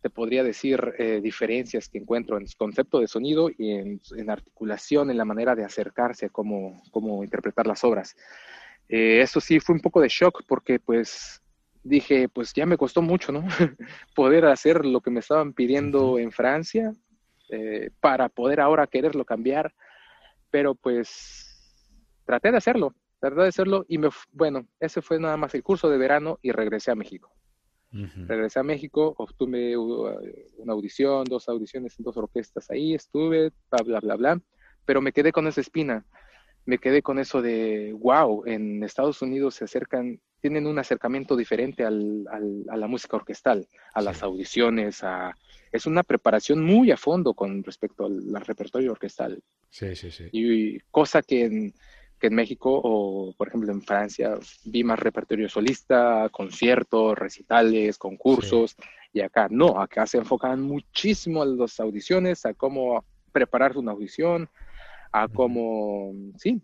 [0.00, 5.10] te podría decir, eh, diferencias que encuentro en el concepto de sonido y en, articulación,
[5.10, 8.16] en la manera de acercarse a cómo, cómo interpretar las obras.
[8.88, 11.42] eso sí fue un poco de shock porque pues
[11.82, 13.44] dije, pues ya me costó mucho, ¿no?
[14.14, 16.92] Poder hacer lo que me estaban pidiendo en Francia,
[17.50, 19.74] eh, para poder ahora quererlo cambiar,
[20.50, 21.46] pero pues
[22.24, 22.94] traté de hacerlo,
[23.30, 26.52] traté de hacerlo y me, bueno, ese fue nada más el curso de verano y
[26.52, 27.32] regresé a México.
[28.26, 34.00] Regresé a México, obtuve una audición, dos audiciones en dos orquestas ahí, estuve, bla, bla,
[34.00, 34.40] bla, bla,
[34.84, 36.04] pero me quedé con esa espina,
[36.66, 41.84] me quedé con eso de, wow, en Estados Unidos se acercan, tienen un acercamiento diferente
[41.84, 42.26] al,
[42.68, 45.32] a la música orquestal, a las audiciones, a,
[45.70, 49.40] es una preparación muy a fondo con respecto al, repertorio orquestal.
[49.70, 50.24] Sí, sí, sí.
[50.32, 51.74] Y cosa que en,
[52.20, 58.76] en México o, por ejemplo, en Francia vi más repertorio solista, conciertos, recitales, concursos,
[59.12, 64.48] y acá no, acá se enfocan muchísimo a las audiciones, a cómo preparar una audición,
[65.12, 66.60] a cómo, sí,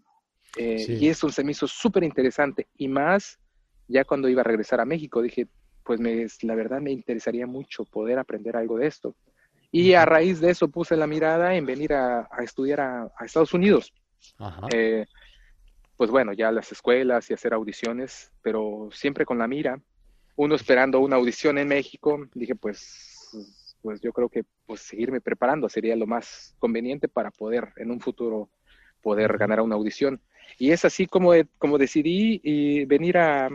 [0.56, 3.38] eh, y eso se me hizo súper interesante, y más
[3.86, 5.48] ya cuando iba a regresar a México, dije,
[5.84, 9.16] pues me, la verdad me interesaría mucho poder aprender algo de esto.
[9.72, 13.92] Y a raíz de eso puse la mirada en venir a, estudiar a, Estados Unidos.
[14.38, 14.66] Ajá.
[14.72, 15.06] Eh,
[16.00, 19.78] pues bueno, ya las escuelas y hacer audiciones, pero siempre con la mira.
[20.34, 23.28] Uno esperando una audición en México, dije, pues,
[23.82, 28.00] pues yo creo que pues seguirme preparando sería lo más conveniente para poder en un
[28.00, 28.48] futuro
[29.02, 30.22] poder ganar una audición.
[30.56, 33.50] Y es así como, como decidí y venir a,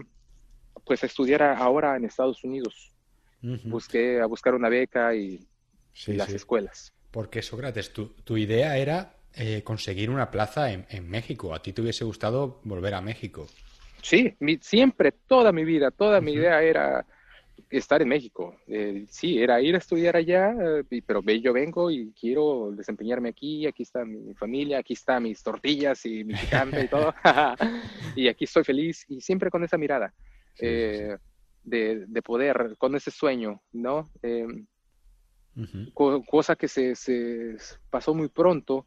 [0.86, 2.93] pues, estudiar ahora en Estados Unidos.
[3.63, 5.47] Busqué a buscar una beca y,
[6.05, 6.93] las escuelas.
[7.10, 11.53] Porque Sócrates, tu, tu idea era eh, conseguir una plaza en, México.
[11.53, 13.47] ¿A ti te hubiese gustado volver a México?
[14.01, 17.05] Sí, siempre, toda mi vida, toda mi idea era
[17.69, 18.55] estar en México.
[18.67, 20.53] Eh, sí, era ir a estudiar allá,
[20.89, 25.41] eh, pero yo vengo y quiero desempeñarme aquí, aquí está mi familia, aquí están mis
[25.41, 27.13] tortillas y mi picante y todo,
[28.15, 30.13] y aquí estoy feliz y siempre con esa mirada
[31.65, 34.09] de, poder, con ese sueño, ¿no?
[34.21, 34.65] Em,
[36.29, 37.57] cosa que se, se,
[37.89, 38.85] pasó muy pronto,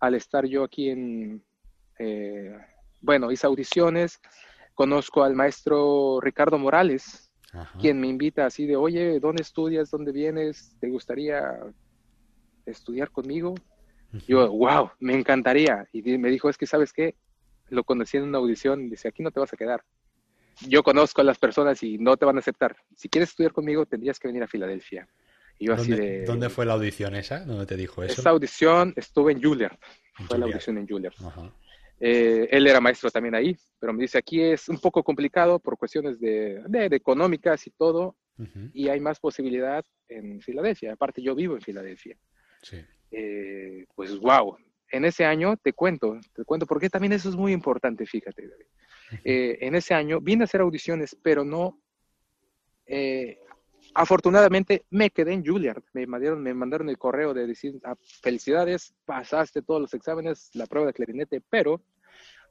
[0.00, 1.44] al estar yo aquí en,
[1.98, 2.56] eh,
[3.00, 4.20] bueno, hice audiciones,
[4.74, 7.30] conozco al maestro Ricardo Morales,
[7.80, 9.90] quien me invita así de, oye, ¿dónde estudias?
[9.90, 10.76] ¿Dónde vienes?
[10.80, 11.58] ¿Te gustaría
[12.64, 13.54] estudiar conmigo?
[14.26, 15.86] Yo, wow, me encantaría.
[15.92, 17.16] Y me dijo, es que, ¿sabes qué?
[17.68, 19.84] Lo conocí en una audición, dice, aquí no te vas a quedar.
[20.68, 22.76] Yo conozco a las personas y no te van a aceptar.
[22.94, 25.08] Si quieres estudiar conmigo, tendrías que venir a Filadelfia.
[25.66, 27.44] ¿Dónde, fue la audición esa?
[27.44, 28.20] ¿Dónde te dijo eso?
[28.20, 29.76] Esa audición estuve en Juilliard.
[30.26, 31.14] Fue la audición en Juilliard.
[32.02, 35.76] Eh, él era maestro también ahí, pero me dice, aquí es un poco complicado por
[35.76, 38.16] cuestiones de, económicas y todo,
[38.72, 40.94] y hay más posibilidad en Filadelfia.
[40.94, 42.16] Aparte, yo vivo en Filadelfia.
[42.62, 42.78] Sí.
[43.10, 44.56] Eh, pues, wow.
[44.90, 48.64] En ese año, te cuento, te cuento, porque también eso es muy importante, fíjate, David.
[49.24, 51.78] Eh, en ese año vine a hacer audiciones, pero no
[53.94, 58.94] Afortunadamente me quedé en Juilliard, me mandaron, me mandaron el correo de decir, ah, felicidades,
[59.04, 61.82] pasaste todos los exámenes, la prueba de clarinete, pero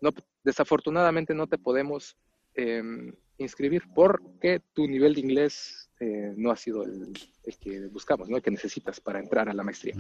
[0.01, 0.11] no,
[0.43, 2.17] desafortunadamente no te podemos
[2.55, 7.13] em, inscribir porque tu nivel de inglés eh, no ha sido el,
[7.59, 8.37] que buscamos, ¿no?
[8.37, 9.95] el que necesitas para entrar a la maestría.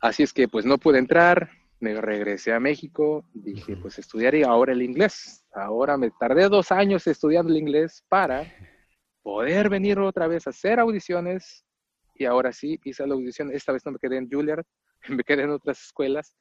[0.00, 1.50] Así es que pues no pude entrar,
[1.80, 5.44] me regresé a México, dije pues estudiaré ahora el inglés.
[5.52, 8.52] Ahora me tardé dos años estudiando el inglés para
[9.24, 11.64] poder venir otra vez a hacer audiciones
[12.14, 13.50] y ahora sí hice la audición.
[13.50, 14.64] Esta vez no me quedé en Juilliard,
[15.08, 16.36] me quedé en otras escuelas,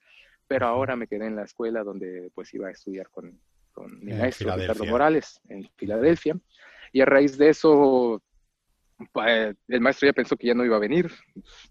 [0.47, 3.39] pero ahora me quedé en la escuela donde pues iba a estudiar con,
[3.71, 6.37] con mi maestro Ricardo Morales en Filadelfia.
[6.91, 8.21] Y a raíz de eso,
[9.67, 11.09] el maestro ya pensó que ya no iba a venir,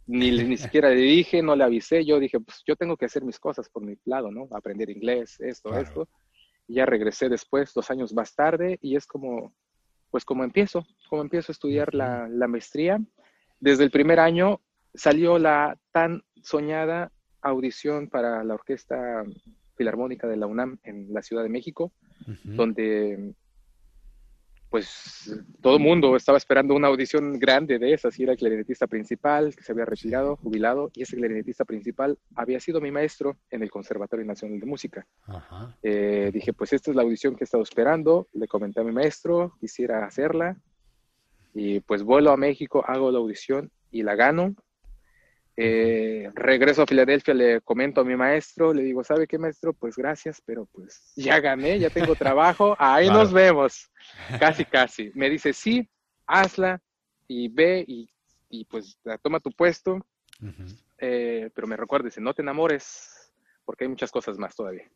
[0.06, 3.22] ni, ni siquiera le dije, no le avisé, yo dije, pues yo tengo que hacer
[3.22, 4.48] mis cosas por mi lado, ¿no?
[4.50, 6.08] Aprender inglés, esto, esto.
[6.66, 9.54] Y ya regresé después, dos años más tarde, y es como,
[10.12, 13.00] pues como empiezo, como empiezo a estudiar la, maestría.
[13.58, 14.60] Desde el primer año
[14.94, 19.24] salió la tan soñada audición para la Orquesta
[19.74, 21.92] Filarmónica de la UNAM en la Ciudad de México,
[22.44, 23.34] donde
[24.72, 25.30] pues
[25.60, 29.54] todo el mundo estaba esperando una audición grande de esas y era el clarinetista principal
[29.54, 33.70] que se había retirado, jubilado, y ese clarinetista principal había sido mi maestro en el
[33.70, 35.06] Conservatorio Nacional de Música.
[35.82, 38.92] Eh, dije, pues esta es la audición que he estado esperando, le comenté a mi
[38.92, 40.56] maestro, quisiera hacerla,
[41.52, 44.54] y pues vuelo a México, hago la audición y la gano,
[45.56, 49.72] eh, regreso a Filadelfia, le comento a mi maestro, le digo, ¿sabe qué maestro?
[49.74, 53.90] Pues gracias, pero pues ya gané, ya tengo trabajo, ahí nos vemos.
[54.40, 55.10] Casi, casi.
[55.14, 55.88] Me dice, sí,
[56.26, 56.80] hazla
[57.28, 59.98] y ve y, pues toma tu puesto,
[60.98, 63.32] eh, pero me recuerdes, no te enamores,
[63.64, 64.90] porque hay muchas cosas más todavía.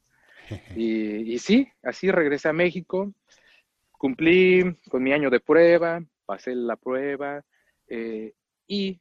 [0.76, 3.12] Y, y sí, así regresé a México,
[3.90, 7.44] cumplí con mi año de prueba, pasé la prueba
[7.88, 8.34] eh,
[8.66, 9.00] y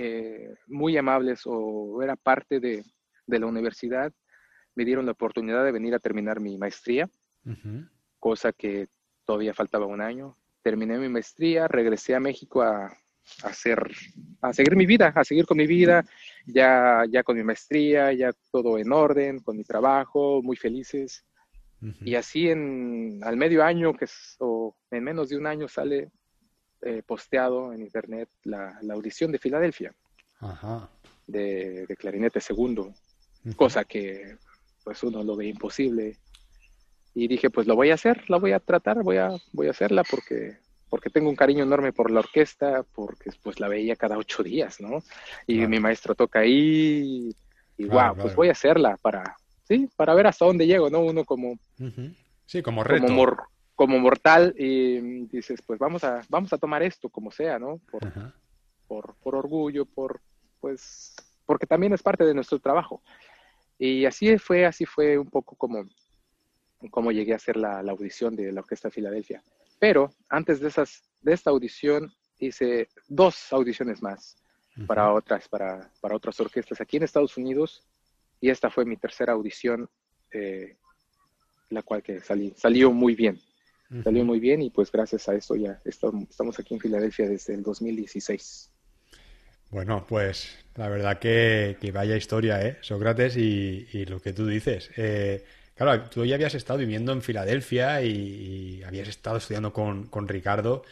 [0.00, 2.84] eh, muy amables o era parte de,
[3.26, 4.12] la universidad,
[4.76, 7.10] me dieron la oportunidad de venir a terminar mi maestría,
[8.20, 8.86] cosa que
[9.24, 10.36] todavía faltaba un año.
[10.62, 12.96] Terminé mi maestría, regresé a México a,
[13.42, 13.90] hacer,
[14.40, 16.04] a seguir mi vida, a seguir con mi vida,
[16.46, 21.24] ya, ya con mi maestría, ya todo en orden, con mi trabajo, muy felices.
[22.02, 26.12] Y así en, al medio año, que es, o en menos de un año, sale
[26.82, 29.94] eh, posteado en internet la, la audición de Filadelfia,
[31.26, 32.94] De, de, clarinete segundo,
[33.56, 34.36] cosa que
[34.84, 36.16] pues uno lo ve imposible.
[37.14, 39.72] Y dije, pues lo voy a hacer, la voy a tratar, voy a, voy a
[39.72, 44.16] hacerla porque porque tengo un cariño enorme por la orquesta, porque pues la veía cada
[44.16, 45.02] ocho días, ¿no?
[45.46, 47.30] Y mi maestro toca ahí,
[47.76, 51.00] y wow, pues voy a hacerla para, sí, para ver hasta dónde llego, ¿no?
[51.00, 51.58] Uno como...
[52.46, 53.06] Sí, como reto.
[53.06, 53.36] Como,
[53.86, 57.80] mortal, y dices, pues vamos a, vamos a tomar esto como sea, ¿no?
[57.90, 58.12] Por,
[58.86, 60.20] por, por orgullo, por,
[60.60, 61.14] pues,
[61.46, 63.02] porque también es parte de nuestro trabajo.
[63.78, 65.86] Y así fue, así fue un poco como,
[66.90, 69.42] como llegué a hacer la, la audición de la Orquesta de Filadelfia.
[69.78, 74.36] Pero antes de, esas, de esta audición hice dos audiciones más
[74.86, 77.82] para otras, para, para, otras orquestas aquí en Estados Unidos
[78.40, 79.88] y esta fue mi tercera audición,
[80.32, 80.76] eh,
[81.70, 83.40] la cual que salí, salió muy bien.
[84.04, 87.62] Salió muy bien y pues gracias a esto ya estamos, aquí en Filadelfia desde el
[87.62, 88.70] 2016.
[89.70, 92.78] Bueno, pues la verdad que, que vaya historia, ¿eh?
[92.82, 94.90] Sócrates y, y, lo que tú dices.
[94.96, 95.44] Eh,
[95.78, 100.82] Claro, tú ya habías estado viviendo en Filadelfia y, habías estado estudiando con, Ricardo.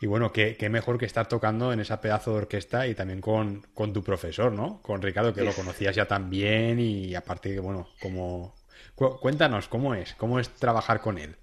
[0.00, 3.62] Y bueno, qué, mejor que estar tocando en esa pedazo de orquesta y también con,
[3.92, 4.80] tu profesor, ¿no?
[4.80, 8.54] Con Ricardo, que lo conocías ya también y aparte, bueno, como...
[8.94, 10.14] Cuéntanos, ¿cómo es?
[10.14, 11.36] ¿Cómo es trabajar con él?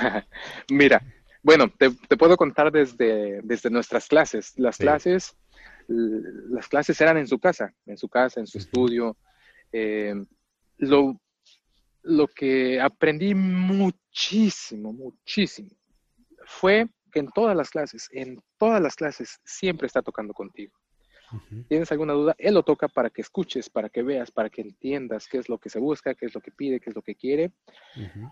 [0.70, 1.02] Mira,
[1.42, 4.52] bueno, te, puedo contar desde, desde nuestras clases.
[4.56, 5.36] Las clases
[5.88, 9.16] las clases eran en su casa, en su casa, en su estudio.
[9.72, 10.14] Eh,
[10.78, 11.20] lo,
[12.02, 15.70] lo que aprendí muchísimo, muchísimo,
[16.46, 20.74] fue que en todas las clases, en todas las clases, siempre está tocando contigo.
[21.68, 22.34] ¿Tienes alguna duda?
[22.38, 25.58] Él lo toca para que escuches, para que veas, para que entiendas qué es lo
[25.58, 27.52] que se busca, qué es lo que pide, qué es lo que quiere.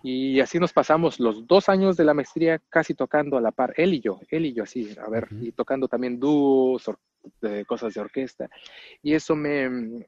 [0.03, 3.73] Y así nos pasamos los dos años de la maestría casi tocando a la par,
[3.77, 6.89] él y yo, él y yo así, a ver, y tocando también dúos,
[7.67, 8.49] cosas de orquesta.
[9.01, 10.05] Y eso me,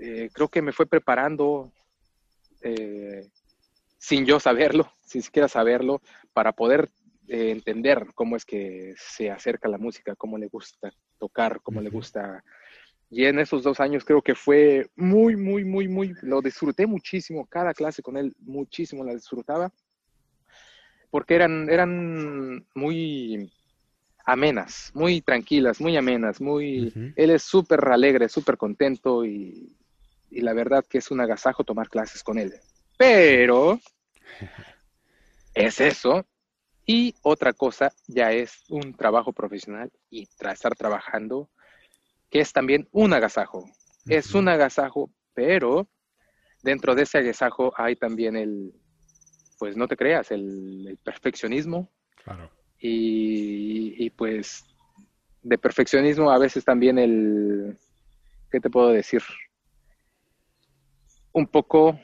[0.00, 1.72] eh, creo que me fue preparando
[2.62, 3.28] eh,
[3.98, 6.00] sin yo saberlo, sin siquiera saberlo,
[6.32, 6.90] para poder
[7.28, 11.90] eh, entender cómo es que se acerca la música, cómo le gusta tocar, cómo le
[11.90, 12.42] gusta.
[13.10, 17.46] Y en esos dos años creo que fue muy, muy, muy, muy, lo disfruté muchísimo,
[17.46, 19.72] cada clase con él muchísimo la disfrutaba,
[21.10, 23.52] porque eran, eran muy
[24.26, 26.92] amenas, muy tranquilas, muy amenas, muy...
[27.14, 29.76] Él es súper alegre, súper contento y,
[30.30, 32.54] y la verdad que es un agasajo tomar clases con él.
[32.96, 33.78] Pero
[35.54, 36.26] es eso.
[36.86, 41.50] Y otra cosa ya es un trabajo profesional y estar trabajando,
[42.30, 43.64] que es también un agasajo.
[44.06, 45.88] Es un agasajo, pero
[46.62, 48.74] dentro de ese agasajo hay también el,
[49.58, 51.90] pues no te creas, el, perfeccionismo.
[52.22, 52.50] Claro.
[52.78, 54.64] Y, y, pues
[55.42, 57.78] de perfeccionismo a veces también el,
[58.50, 59.22] ¿qué te puedo decir?
[61.34, 61.98] un poco,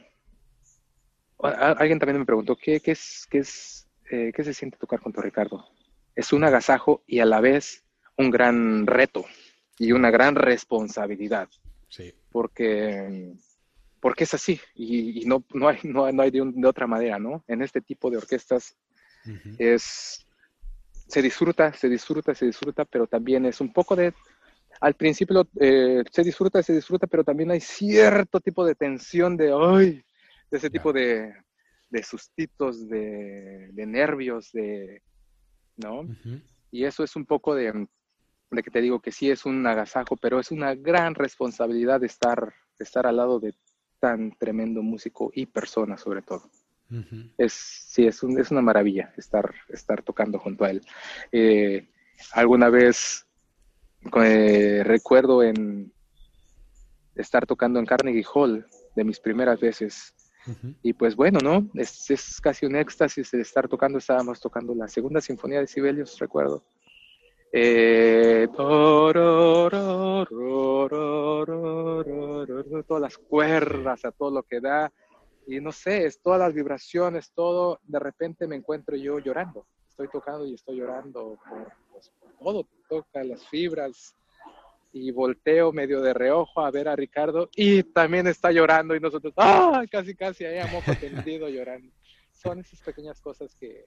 [1.39, 5.21] alguien también me preguntó, ¿qué, es, qué, es, eh, ¿qué se siente tocar con tu
[5.21, 5.65] Ricardo?
[6.15, 7.85] Es un agasajo y a la vez
[8.17, 9.25] un gran reto
[9.79, 11.49] y una gran responsabilidad.
[11.89, 12.13] Sí.
[12.31, 13.33] Porque,
[14.01, 17.45] porque es así y, no, no, hay, no, hay de, otra manera, ¿no?
[17.49, 18.77] En este tipo de orquestas
[19.59, 20.27] es,
[21.09, 24.13] se disfruta, se disfruta, se disfruta, pero también es un poco de
[24.81, 29.53] al principio eh, se disfruta, se disfruta, pero también hay cierto tipo de tensión de,
[29.53, 30.03] ay,
[30.51, 31.35] de ese tipo de,
[31.91, 35.03] de sustitos, de, nervios, de,
[35.77, 36.07] ¿no?
[36.71, 37.87] Y eso es un poco de,
[38.51, 42.07] de, que te digo que sí es un agasajo, pero es una gran responsabilidad de
[42.07, 43.55] estar, estar al lado de
[43.99, 46.51] tan tremendo músico y persona sobre todo.
[47.39, 50.81] Es, sí, es, un, es una maravilla estar, estar tocando junto a él.
[51.31, 51.89] Eh,
[52.33, 53.27] alguna vez
[54.25, 55.93] eh, recuerdo en
[57.15, 60.15] estar tocando en Carnegie Hall de mis primeras veces.
[60.83, 61.69] Y pues bueno, ¿no?
[61.75, 63.99] Es, es, casi un éxtasis de estar tocando.
[63.99, 66.65] Estábamos tocando la segunda sinfonía de Sibelius, recuerdo.
[72.87, 74.93] Todas las cuerdas, a todo lo que da.
[75.47, 77.81] Y no sé, es todas las vibraciones, todo.
[77.83, 79.67] De repente me encuentro yo llorando.
[79.89, 84.17] Estoy tocando y estoy llorando por, pues, todo, toca las fibras,
[84.93, 89.33] y volteo medio de reojo a ver a Ricardo y también está llorando y nosotros,
[89.37, 89.85] ¡ah!
[89.91, 91.93] Casi, casi ahí a moco tendido llorando.
[92.33, 93.87] Son esas pequeñas cosas que,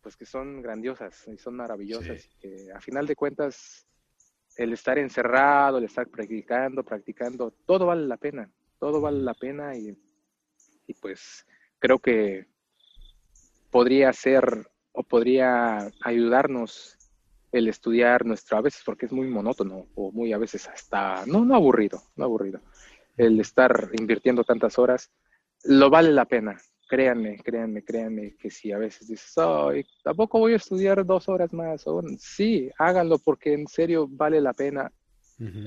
[0.00, 3.86] pues que son grandiosas y son maravillosas y que a final de cuentas
[4.56, 9.76] el estar encerrado, el estar practicando, practicando, todo vale la pena, todo vale la pena
[9.76, 9.96] y,
[10.86, 11.46] y pues
[11.78, 12.46] creo que
[13.70, 16.99] podría ser o podría ayudarnos
[17.52, 21.44] el estudiar nuestro, a veces porque es muy monótono o muy a veces hasta, no,
[21.44, 22.60] no aburrido, no aburrido,
[23.16, 25.10] el estar invirtiendo tantas horas,
[25.64, 26.60] lo vale la pena.
[26.88, 31.52] Créanme, créanme, créanme que si a veces dices, ay, tampoco voy a estudiar dos horas
[31.52, 34.90] más, o, sí, háganlo porque en serio vale la pena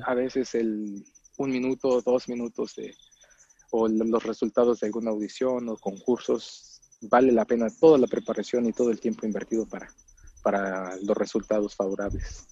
[0.06, 1.04] a veces el
[1.38, 2.94] un minuto, dos minutos de,
[3.72, 8.74] o los resultados de alguna audición o concursos, vale la pena toda la preparación y
[8.74, 9.88] todo el tiempo invertido para,
[10.44, 12.46] para los resultados favorables.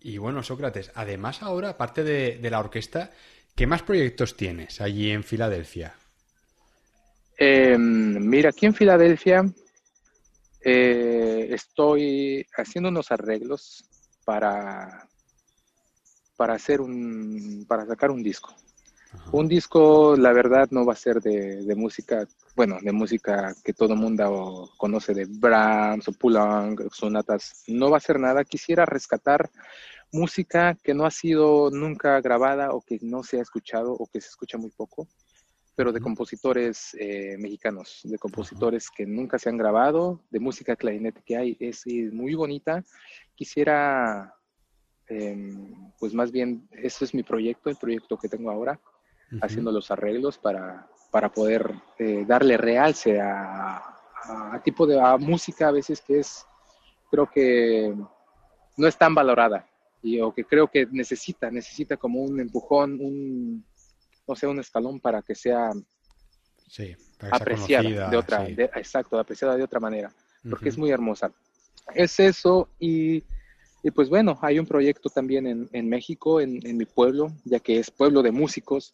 [0.00, 3.12] Y bueno, Sócrates, además ahora, aparte de, la orquesta,
[3.54, 5.94] ¿qué más proyectos tienes allí en Filadelfia?
[7.36, 9.44] Em, mira, aquí en Filadelfia
[10.62, 13.84] eh, estoy haciendo unos arreglos
[14.24, 15.06] para,
[16.36, 18.54] para hacer un, para sacar un disco.
[19.32, 23.92] Un disco, la verdad, no va a ser de, música, bueno, de música que todo
[23.92, 27.64] el mundo conoce de Brahms o Poulenc, sonatas.
[27.66, 28.44] No va a ser nada.
[28.44, 29.50] Quisiera rescatar
[30.12, 34.20] música que no ha sido nunca grabada o que no se ha escuchado o que
[34.20, 35.08] se escucha muy poco,
[35.74, 41.22] pero de compositores eh, mexicanos, de compositores que nunca se han grabado, de música clarinete
[41.26, 42.84] que hay, es, muy bonita.
[43.34, 44.32] Quisiera,
[45.08, 48.80] em, pues más bien, eso es mi proyecto, el proyecto que tengo ahora
[49.40, 53.76] haciendo los arreglos para, para poder eh, darle realce a,
[54.24, 56.44] a, tipo de música a veces que es,
[57.10, 57.94] creo que
[58.76, 59.68] no es tan valorada
[60.02, 63.64] y o que creo que necesita, necesita como un empujón, un,
[64.26, 65.70] no sé, un escalón para que sea
[67.30, 70.12] apreciada de otra, exacto, apreciada de otra manera,
[70.48, 71.32] porque es muy hermosa.
[71.94, 73.24] Es eso y
[73.86, 77.60] y pues bueno, hay un proyecto también en, en México, en, en, mi pueblo, ya
[77.60, 78.92] que es pueblo de músicos.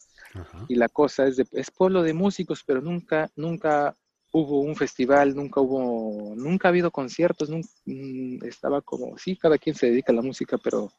[0.67, 3.95] Y la cosa es, de, es pueblo de músicos, pero nunca, nunca
[4.31, 9.57] hubo un festival, nunca hubo, nunca ha habido conciertos, nunca, mm, estaba como, sí, cada
[9.57, 10.91] quien se dedica a la música, pero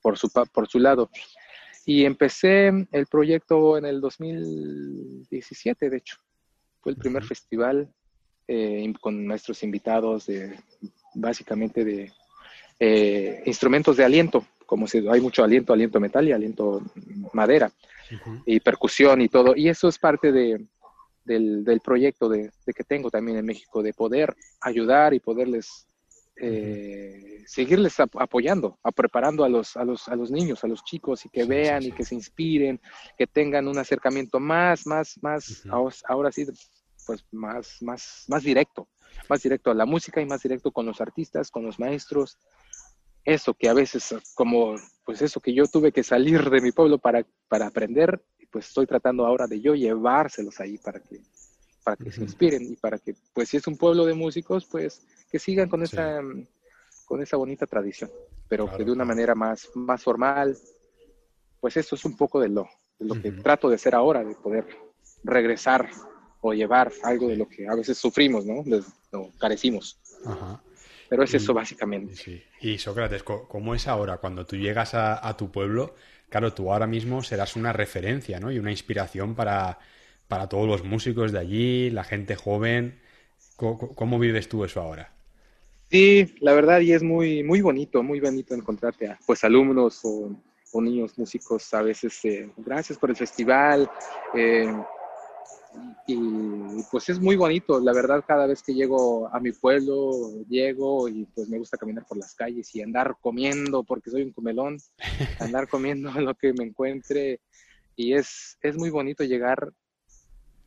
[0.00, 1.10] por su, por su lado.
[1.84, 6.16] Y empecé el proyecto en el 2017, de hecho.
[6.80, 7.92] Fue el primer festival
[8.46, 10.58] eh, con nuestros invitados, de,
[11.14, 12.12] básicamente de
[12.78, 16.80] eh, instrumentos de aliento, como si hay mucho aliento, aliento metal y aliento
[17.32, 17.72] madera,
[18.46, 19.54] y percusión y todo.
[19.56, 20.66] Y eso es parte de,
[21.24, 25.86] del, proyecto de, que tengo también en México, de poder ayudar y poderles
[26.40, 31.24] eh, seguirles apoyando, a preparando a los, a, los, a los niños, a los chicos,
[31.26, 32.80] y que vean y que se inspiren,
[33.16, 35.64] que tengan un acercamiento más, más, más,
[36.06, 36.46] ahora sí,
[37.06, 38.88] pues más, más, más directo,
[39.28, 42.38] más directo a la música y más directo con los artistas, con los maestros,
[43.28, 46.96] eso que a veces, como, pues eso que yo tuve que salir de mi pueblo
[46.96, 51.20] para, para aprender, pues estoy tratando ahora de yo llevárselos ahí para que,
[51.84, 55.06] para que se inspiren y para que, pues si es un pueblo de músicos, pues
[55.30, 56.20] que sigan con esa,
[57.04, 58.10] con esa bonita tradición,
[58.48, 60.56] pero que de una manera más, más formal,
[61.60, 62.66] pues eso es un poco de lo,
[62.98, 64.66] de lo que trato de hacer ahora, de poder
[65.22, 65.90] regresar
[66.40, 68.62] o llevar algo de lo que a veces sufrimos, ¿no?
[68.62, 68.82] De,
[69.38, 70.00] carecimos.
[70.24, 70.62] Ajá.
[71.08, 72.44] Pero es eso básicamente.
[72.60, 75.94] Y Sócrates, ¿cómo es ahora cuando tú llegas a, tu pueblo?
[76.28, 78.52] Claro, tú ahora mismo serás una referencia, ¿no?
[78.52, 79.78] Y una inspiración para,
[80.28, 83.00] para todos los músicos de allí, la gente joven.
[83.56, 85.10] ¿Cómo, vives tú eso ahora?
[85.90, 90.30] Sí, la verdad, y es muy, muy bonito, muy bonito encontrarte a pues alumnos o,
[90.74, 92.22] niños músicos a veces.
[92.24, 93.90] Eh, gracias por el festival.
[94.34, 94.70] Eh,
[96.06, 100.10] y pues es muy bonito, la verdad, cada vez que llego a mi pueblo,
[100.48, 104.32] llego y pues me gusta caminar por las calles y andar comiendo, porque soy un
[104.32, 104.78] comelón,
[105.40, 107.40] andar comiendo lo que me encuentre.
[107.94, 109.72] Y es, es muy bonito llegar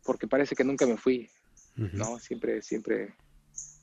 [0.03, 1.29] porque parece que nunca me fui,
[1.75, 2.19] ¿no?
[2.19, 3.15] Siempre, siempre,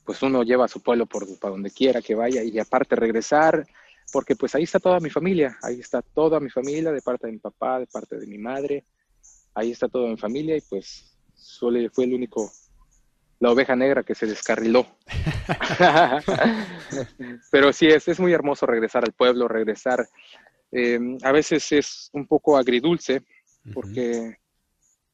[0.05, 3.65] pues uno lleva a su pueblo por, para donde quiera que vaya y aparte regresar,
[4.11, 7.33] porque pues ahí está toda mi familia, ahí está toda mi familia, de parte de
[7.33, 8.85] mi papá, de parte de mi madre,
[9.59, 12.51] ahí está toda mi familia y pues Sole fue el único,
[13.39, 14.85] la oveja negra que se descarriló.
[17.51, 20.07] Pero sí, es, es muy hermoso regresar al pueblo, regresar.
[20.71, 23.23] Em, a veces es un poco agridulce,
[23.73, 24.37] porque,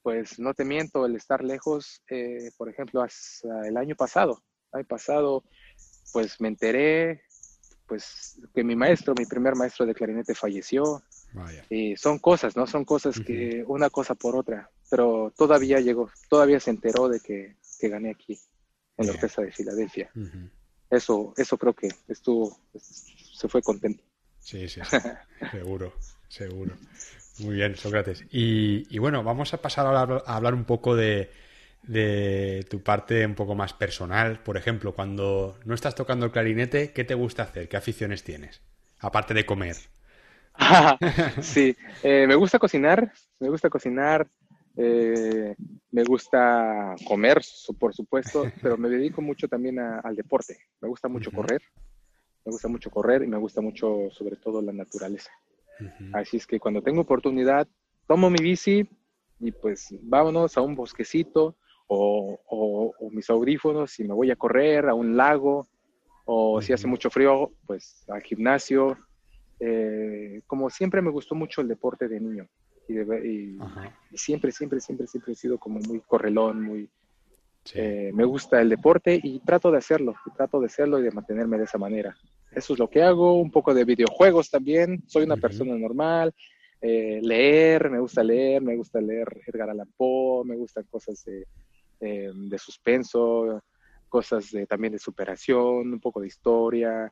[0.01, 4.43] pues no te miento, el estar lejos, eh, por ejemplo, hasta el año pasado,
[4.73, 5.43] el año pasado,
[6.13, 7.21] pues me enteré
[7.87, 11.03] pues que mi maestro, mi primer maestro de clarinete falleció.
[11.69, 12.67] Y son cosas, ¿no?
[12.67, 17.55] Son cosas que una cosa por otra, pero todavía llegó, todavía se enteró de que,
[17.79, 18.39] que gané aquí
[18.97, 20.11] en la orquesta de Filadelfia.
[20.89, 24.03] Eso, eso creo que estuvo, se fue contento.
[24.39, 24.79] Sí, sí,
[25.51, 25.93] seguro,
[26.29, 26.75] seguro.
[27.39, 28.23] Muy bien, Sócrates.
[28.31, 31.31] Y, y, bueno, vamos a pasar ahora a hablar un poco de,
[31.83, 34.39] de tu parte un poco más personal.
[34.39, 37.67] Por ejemplo, cuando no estás tocando el clarinete, ¿qué te gusta hacer?
[37.67, 38.61] ¿Qué aficiones tienes?
[38.99, 39.75] Aparte de comer.
[41.41, 44.27] sí, eh, me gusta cocinar, me gusta cocinar,
[44.77, 45.55] eh,
[45.91, 47.41] me gusta comer,
[47.79, 50.57] por supuesto, pero me dedico mucho también al deporte.
[50.81, 51.61] Me gusta mucho correr,
[52.45, 55.31] me gusta mucho correr y me gusta mucho sobre todo la naturaleza.
[56.13, 57.67] Así es que cuando tengo oportunidad,
[58.07, 58.87] tomo mi bici
[59.39, 64.93] y pues vámonos a un bosquecito o, mis audífonos y me voy a correr a
[64.93, 65.67] un lago
[66.25, 68.97] o si hace mucho frío, pues al gimnasio.
[69.59, 72.47] Eh, como siempre me gustó mucho el deporte de niño
[72.87, 73.57] y,
[74.17, 76.89] siempre, siempre, siempre, siempre he sido como muy correlón, muy...
[77.73, 81.57] Eh, me gusta el deporte y trato de hacerlo, trato de hacerlo y de mantenerme
[81.57, 82.15] de esa manera.
[82.51, 86.31] Eso es lo que hago, un poco de videojuegos también, soy una persona normal,
[86.79, 91.47] eh, leer, me gusta leer, me gusta leer Edgar Allan Poe, me gustan cosas de,
[92.01, 93.63] eh, de suspenso,
[94.07, 97.11] cosas de, también de superación, un poco de historia.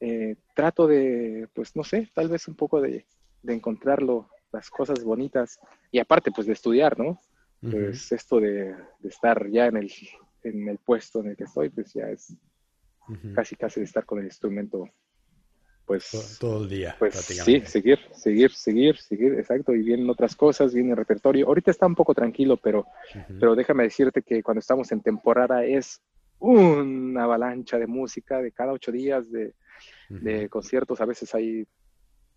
[0.00, 3.06] Eh, trato de, pues no sé, tal vez un poco de,
[3.42, 5.58] de encontrarlo, las cosas bonitas
[5.90, 7.20] y aparte pues de estudiar, ¿no?
[7.60, 9.90] Pues esto de, estar ya en el,
[10.42, 12.34] en el puesto en el que estoy, pues ya es
[13.34, 14.88] casi casi de estar con el instrumento
[15.84, 20.72] pues todo, el día pues sí seguir seguir seguir seguir exacto y vienen otras cosas
[20.72, 21.46] viene el repertorio.
[21.46, 22.86] Ahorita está un poco tranquilo pero
[23.38, 26.00] pero déjame decirte que cuando estamos en temporada es
[26.38, 29.54] una avalancha de música de cada ocho días de,
[30.08, 31.66] de conciertos a veces hay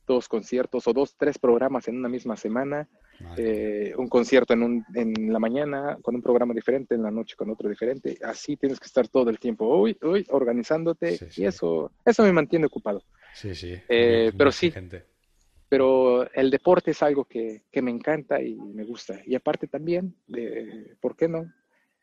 [0.08, 2.88] dos conciertos o dos, tres programas en una misma semana,
[3.36, 7.36] eh, un concierto en, un, en la mañana con un programa diferente, en la noche
[7.36, 8.18] con otro diferente.
[8.24, 12.68] Así tienes que estar todo el tiempo hoy, hoy organizándote y eso, eso me mantiene
[12.68, 13.04] ocupado.
[13.34, 13.76] Sí, sí.
[13.90, 14.74] Eh, pero sí.
[15.70, 19.20] Pero el deporte es algo que, que, me encanta y me gusta.
[19.26, 21.52] Y aparte también, de, ¿por qué no?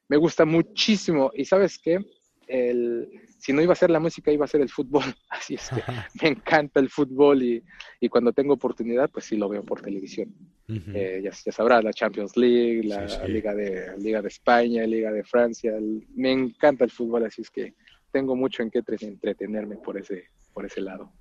[0.08, 1.30] Me gusta muchísimo.
[1.34, 1.98] Y sabes qué?
[2.46, 5.04] el, si no iba a ser la música, iba a ser el fútbol.
[5.28, 5.82] Así es que
[6.22, 7.62] me encanta el fútbol y,
[8.00, 10.34] y, cuando tengo oportunidad, pues sí lo veo por televisión.
[10.68, 15.24] Eh, ya, ya, sabrás, la Champions League, la Liga, de, Liga de España, Liga de
[15.24, 15.74] Francia.
[16.14, 17.74] me encanta el fútbol, así es que
[18.10, 21.12] tengo mucho en qué entretenerme por ese, por ese lado.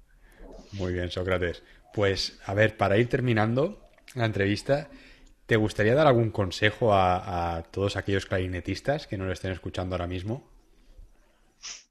[0.73, 1.63] Muy bien, Sócrates.
[1.93, 4.89] Pues, a ver, para ir terminando la entrevista,
[5.53, 9.93] ¿te gustaría dar algún consejo a, a todos aquellos clarinetistas que no lo estén escuchando
[9.93, 10.49] ahora mismo?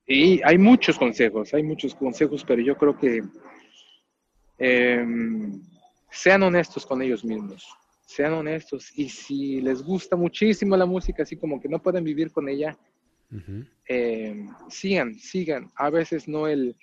[0.05, 3.23] Y hay muchos consejos, hay muchos consejos, pero yo creo que
[4.59, 5.63] em,
[6.11, 7.65] sean honestos con ellos mismos,
[8.05, 8.91] sean honestos.
[8.99, 12.77] Y si les gusta muchísimo la música, así como que no pueden vivir con ella,
[13.87, 15.71] em, sigan, sigan.
[15.77, 16.75] A veces no el...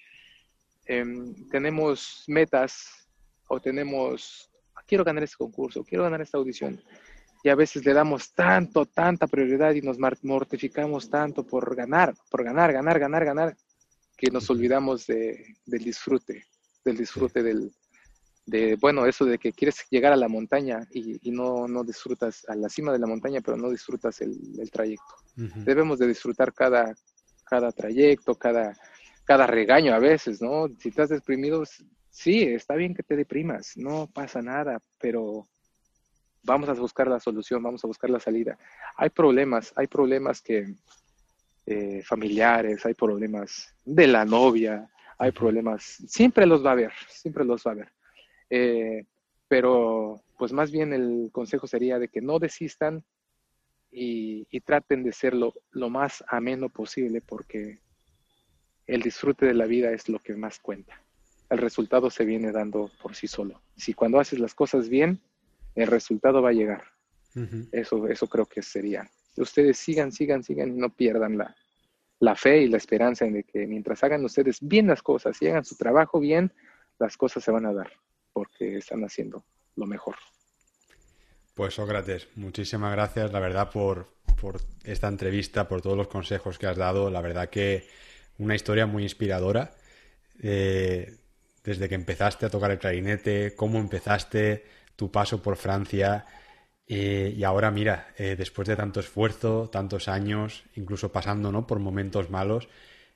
[0.86, 3.06] Em, tenemos metas
[3.50, 4.49] o tenemos,
[4.90, 6.82] quiero ganar este concurso, quiero ganar esta audición
[7.44, 12.44] y a veces le damos tanto, tanta prioridad y nos mortificamos tanto por ganar, por
[12.44, 13.58] ganar, ganar, ganar, ganar,
[14.18, 16.44] que nos olvidamos de, del disfrute,
[16.84, 17.72] del disfrute del,
[18.46, 22.56] de, bueno, eso de que quieres llegar a la montaña y, no, no, disfrutas a
[22.56, 24.38] la cima de la montaña, pero no disfrutas el,
[24.72, 25.16] trayecto.
[25.36, 26.94] Debemos de disfrutar cada,
[27.46, 28.76] cada trayecto, cada,
[29.24, 30.68] cada regaño a veces, ¿no?
[30.80, 31.64] Si estás deprimido,
[32.20, 35.48] sí, está bien que te deprimas, no pasa nada, pero
[36.44, 38.58] vamos a buscar la solución, vamos a buscar la salida.
[38.98, 40.76] Hay problemas, hay problemas que
[41.66, 47.46] eh, familiares, hay problemas de la novia, hay problemas, siempre los va a haber, siempre
[47.46, 47.94] los va a haber.
[48.50, 49.06] Eh,
[49.48, 53.02] pero pues más bien el consejo sería de que no desistan
[53.92, 57.80] y, traten de ser lo, lo, más ameno posible porque
[58.88, 61.02] el disfrute de la vida es lo que más cuenta.
[61.50, 63.62] El resultado se viene dando por sí solo.
[63.76, 65.20] Si cuando haces las cosas bien,
[65.76, 66.84] el resultado va a llegar.
[67.72, 69.10] Eso, eso creo que sería.
[69.38, 71.56] Ustedes sigan, sigan, sigan y no pierdan la,
[72.20, 75.48] la fe y la esperanza en de que mientras hagan ustedes bien las cosas y
[75.48, 76.52] hagan su trabajo bien,
[77.00, 77.92] las cosas se van a dar,
[78.34, 79.46] porque están haciendo
[79.76, 80.16] lo mejor.
[81.54, 84.08] Pues Sócrates, muchísimas gracias, la verdad, por,
[84.40, 87.10] por esta entrevista, por todos los consejos que has dado.
[87.10, 87.88] La verdad que
[88.38, 89.72] una historia muy inspiradora.
[90.42, 91.18] Eh,
[91.64, 96.26] desde que empezaste a tocar el clarinete, cómo empezaste, tu paso por Francia.
[96.88, 101.68] Eh, y ahora, mira, eh, después de tanto esfuerzo, tantos años, incluso pasando ¿no?
[101.68, 102.68] por momentos malos,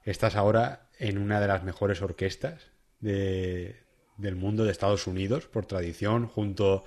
[0.06, 2.70] estás ahora en una de las mejores orquestas
[3.00, 6.86] del mundo de Estados Unidos, por tradición, junto,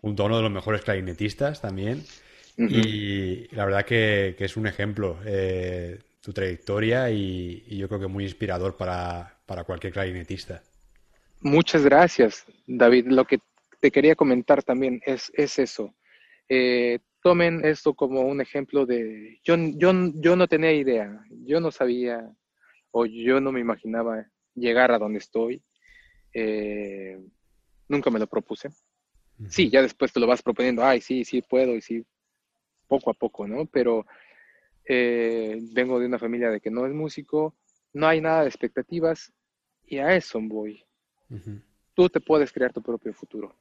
[0.00, 2.04] junto a uno de los mejores clarinetistas también.
[2.56, 8.24] Y la verdad que, es un ejemplo eh, tu trayectoria y, yo creo que muy
[8.24, 10.62] inspirador para, cualquier clarinetista.
[11.42, 13.06] Muchas gracias, David.
[13.08, 13.40] Lo que
[13.80, 15.92] te quería comentar también es, es eso.
[16.48, 21.72] Eh, tomen esto como un ejemplo de, yo, yo, yo no tenía idea, yo no
[21.72, 22.30] sabía
[22.92, 24.24] o yo no me imaginaba
[24.54, 25.60] llegar a donde estoy.
[26.32, 27.18] Eh,
[27.88, 28.70] nunca me lo propuse.
[29.48, 32.04] Sí, ya después te lo vas proponiendo, ay, sí, sí puedo y sí,
[32.86, 33.66] poco a poco, ¿no?
[33.66, 34.06] Pero
[34.84, 37.56] eh, vengo de una familia de que no es músico,
[37.92, 39.32] no hay nada de expectativas
[39.84, 40.84] y a eso voy.
[41.94, 43.54] Tú te puedes crear tu propio futuro.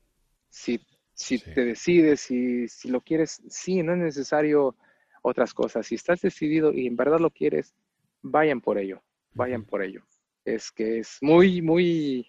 [0.49, 0.79] Si,
[1.13, 4.75] si te decides, si, si lo quieres, sí, no es necesario
[5.21, 5.87] otras cosas.
[5.87, 7.73] Si estás decidido y en verdad lo quieres,
[8.21, 9.01] vayan por ello,
[9.33, 10.03] vayan por ello.
[10.45, 12.27] Es que es muy, muy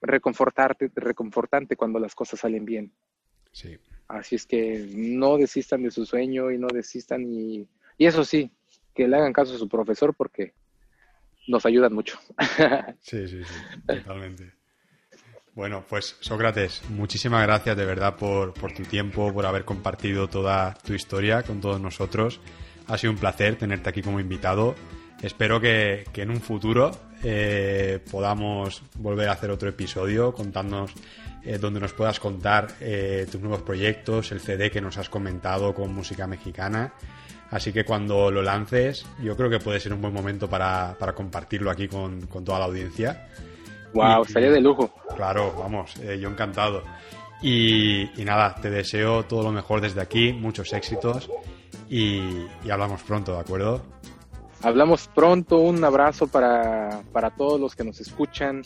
[0.00, 2.92] reconfortarte, reconfortante cuando las cosas salen bien.
[3.52, 3.78] Sí.
[4.08, 7.66] Así es que no desistan de su sueño y no desistan y,
[7.96, 8.50] y eso sí,
[8.94, 10.52] que le hagan caso a su profesor porque
[11.46, 12.18] nos ayudan mucho.
[13.00, 13.54] Sí, sí, sí,
[13.86, 14.52] totalmente.
[15.54, 20.94] Bueno, pues Sócrates, muchísimas gracias de verdad por, tu tiempo, por haber compartido toda tu
[20.94, 22.40] historia con todos nosotros.
[22.86, 24.74] Ha sido un placer tenerte aquí como invitado.
[25.20, 26.90] Espero que, en un futuro
[27.22, 30.94] eh, podamos volver a hacer otro episodio contándonos
[31.44, 35.74] eh, donde nos puedas contar eh, tus nuevos proyectos, el CD que nos has comentado
[35.74, 36.94] con música mexicana.
[37.50, 41.70] Así que cuando lo lances, yo creo que puede ser un buen momento para, compartirlo
[41.70, 43.28] aquí con, toda la audiencia.
[43.94, 44.90] Wow, estaría de lujo.
[45.16, 46.82] Claro, vamos, eh, yo encantado.
[47.42, 51.28] Y, nada, te deseo todo lo mejor desde aquí, muchos éxitos
[51.88, 52.20] y,
[52.70, 53.82] hablamos pronto, ¿de acuerdo?
[54.62, 58.62] Hablamos pronto, un abrazo para, para todos los que nos escuchan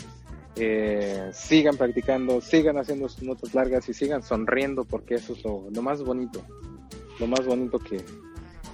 [0.58, 5.82] eh, sigan practicando, sigan haciendo sus notas largas y sigan sonriendo porque eso es lo,
[5.82, 6.42] más bonito,
[7.20, 8.02] lo más bonito que,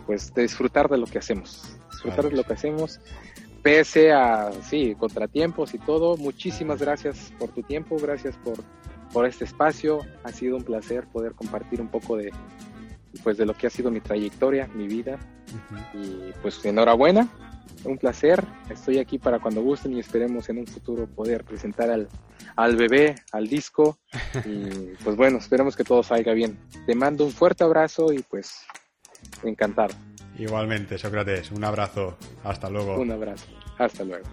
[0.06, 3.00] pues, disfrutar de lo que hacemos, disfrutar de lo que hacemos,
[3.62, 6.16] pese a, sí, contratiempos y todo.
[6.16, 8.58] Muchísimas gracias por tu tiempo, gracias por,
[9.12, 12.32] por este espacio, ha sido un placer poder compartir un poco de,
[13.22, 15.18] pues, de lo que ha sido mi trayectoria, mi vida,
[15.94, 17.28] y pues enhorabuena
[17.84, 18.44] un placer.
[18.70, 22.08] Estoy aquí para cuando gusten y esperemos en un futuro poder presentar al,
[22.56, 23.98] al bebé, al disco.
[24.46, 26.58] Y pues bueno, esperemos que todo salga bien.
[26.86, 28.64] Te mando un fuerte abrazo y pues
[29.42, 29.94] encantado.
[30.38, 32.16] Igualmente, Sócrates, un abrazo.
[32.44, 32.98] Hasta luego.
[32.98, 33.46] Un abrazo.
[33.78, 34.28] Hasta luego.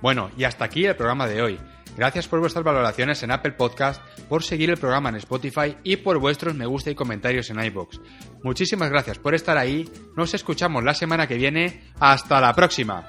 [0.00, 1.58] Bueno, y hasta aquí el programa de hoy.
[1.96, 6.18] Gracias por vuestras valoraciones en Apple Podcast, por seguir el programa en Spotify y por
[6.20, 8.00] vuestros me gusta y comentarios en iBox.
[8.44, 9.90] Muchísimas gracias por estar ahí.
[10.16, 11.82] Nos escuchamos la semana que viene.
[11.98, 13.08] Hasta la próxima.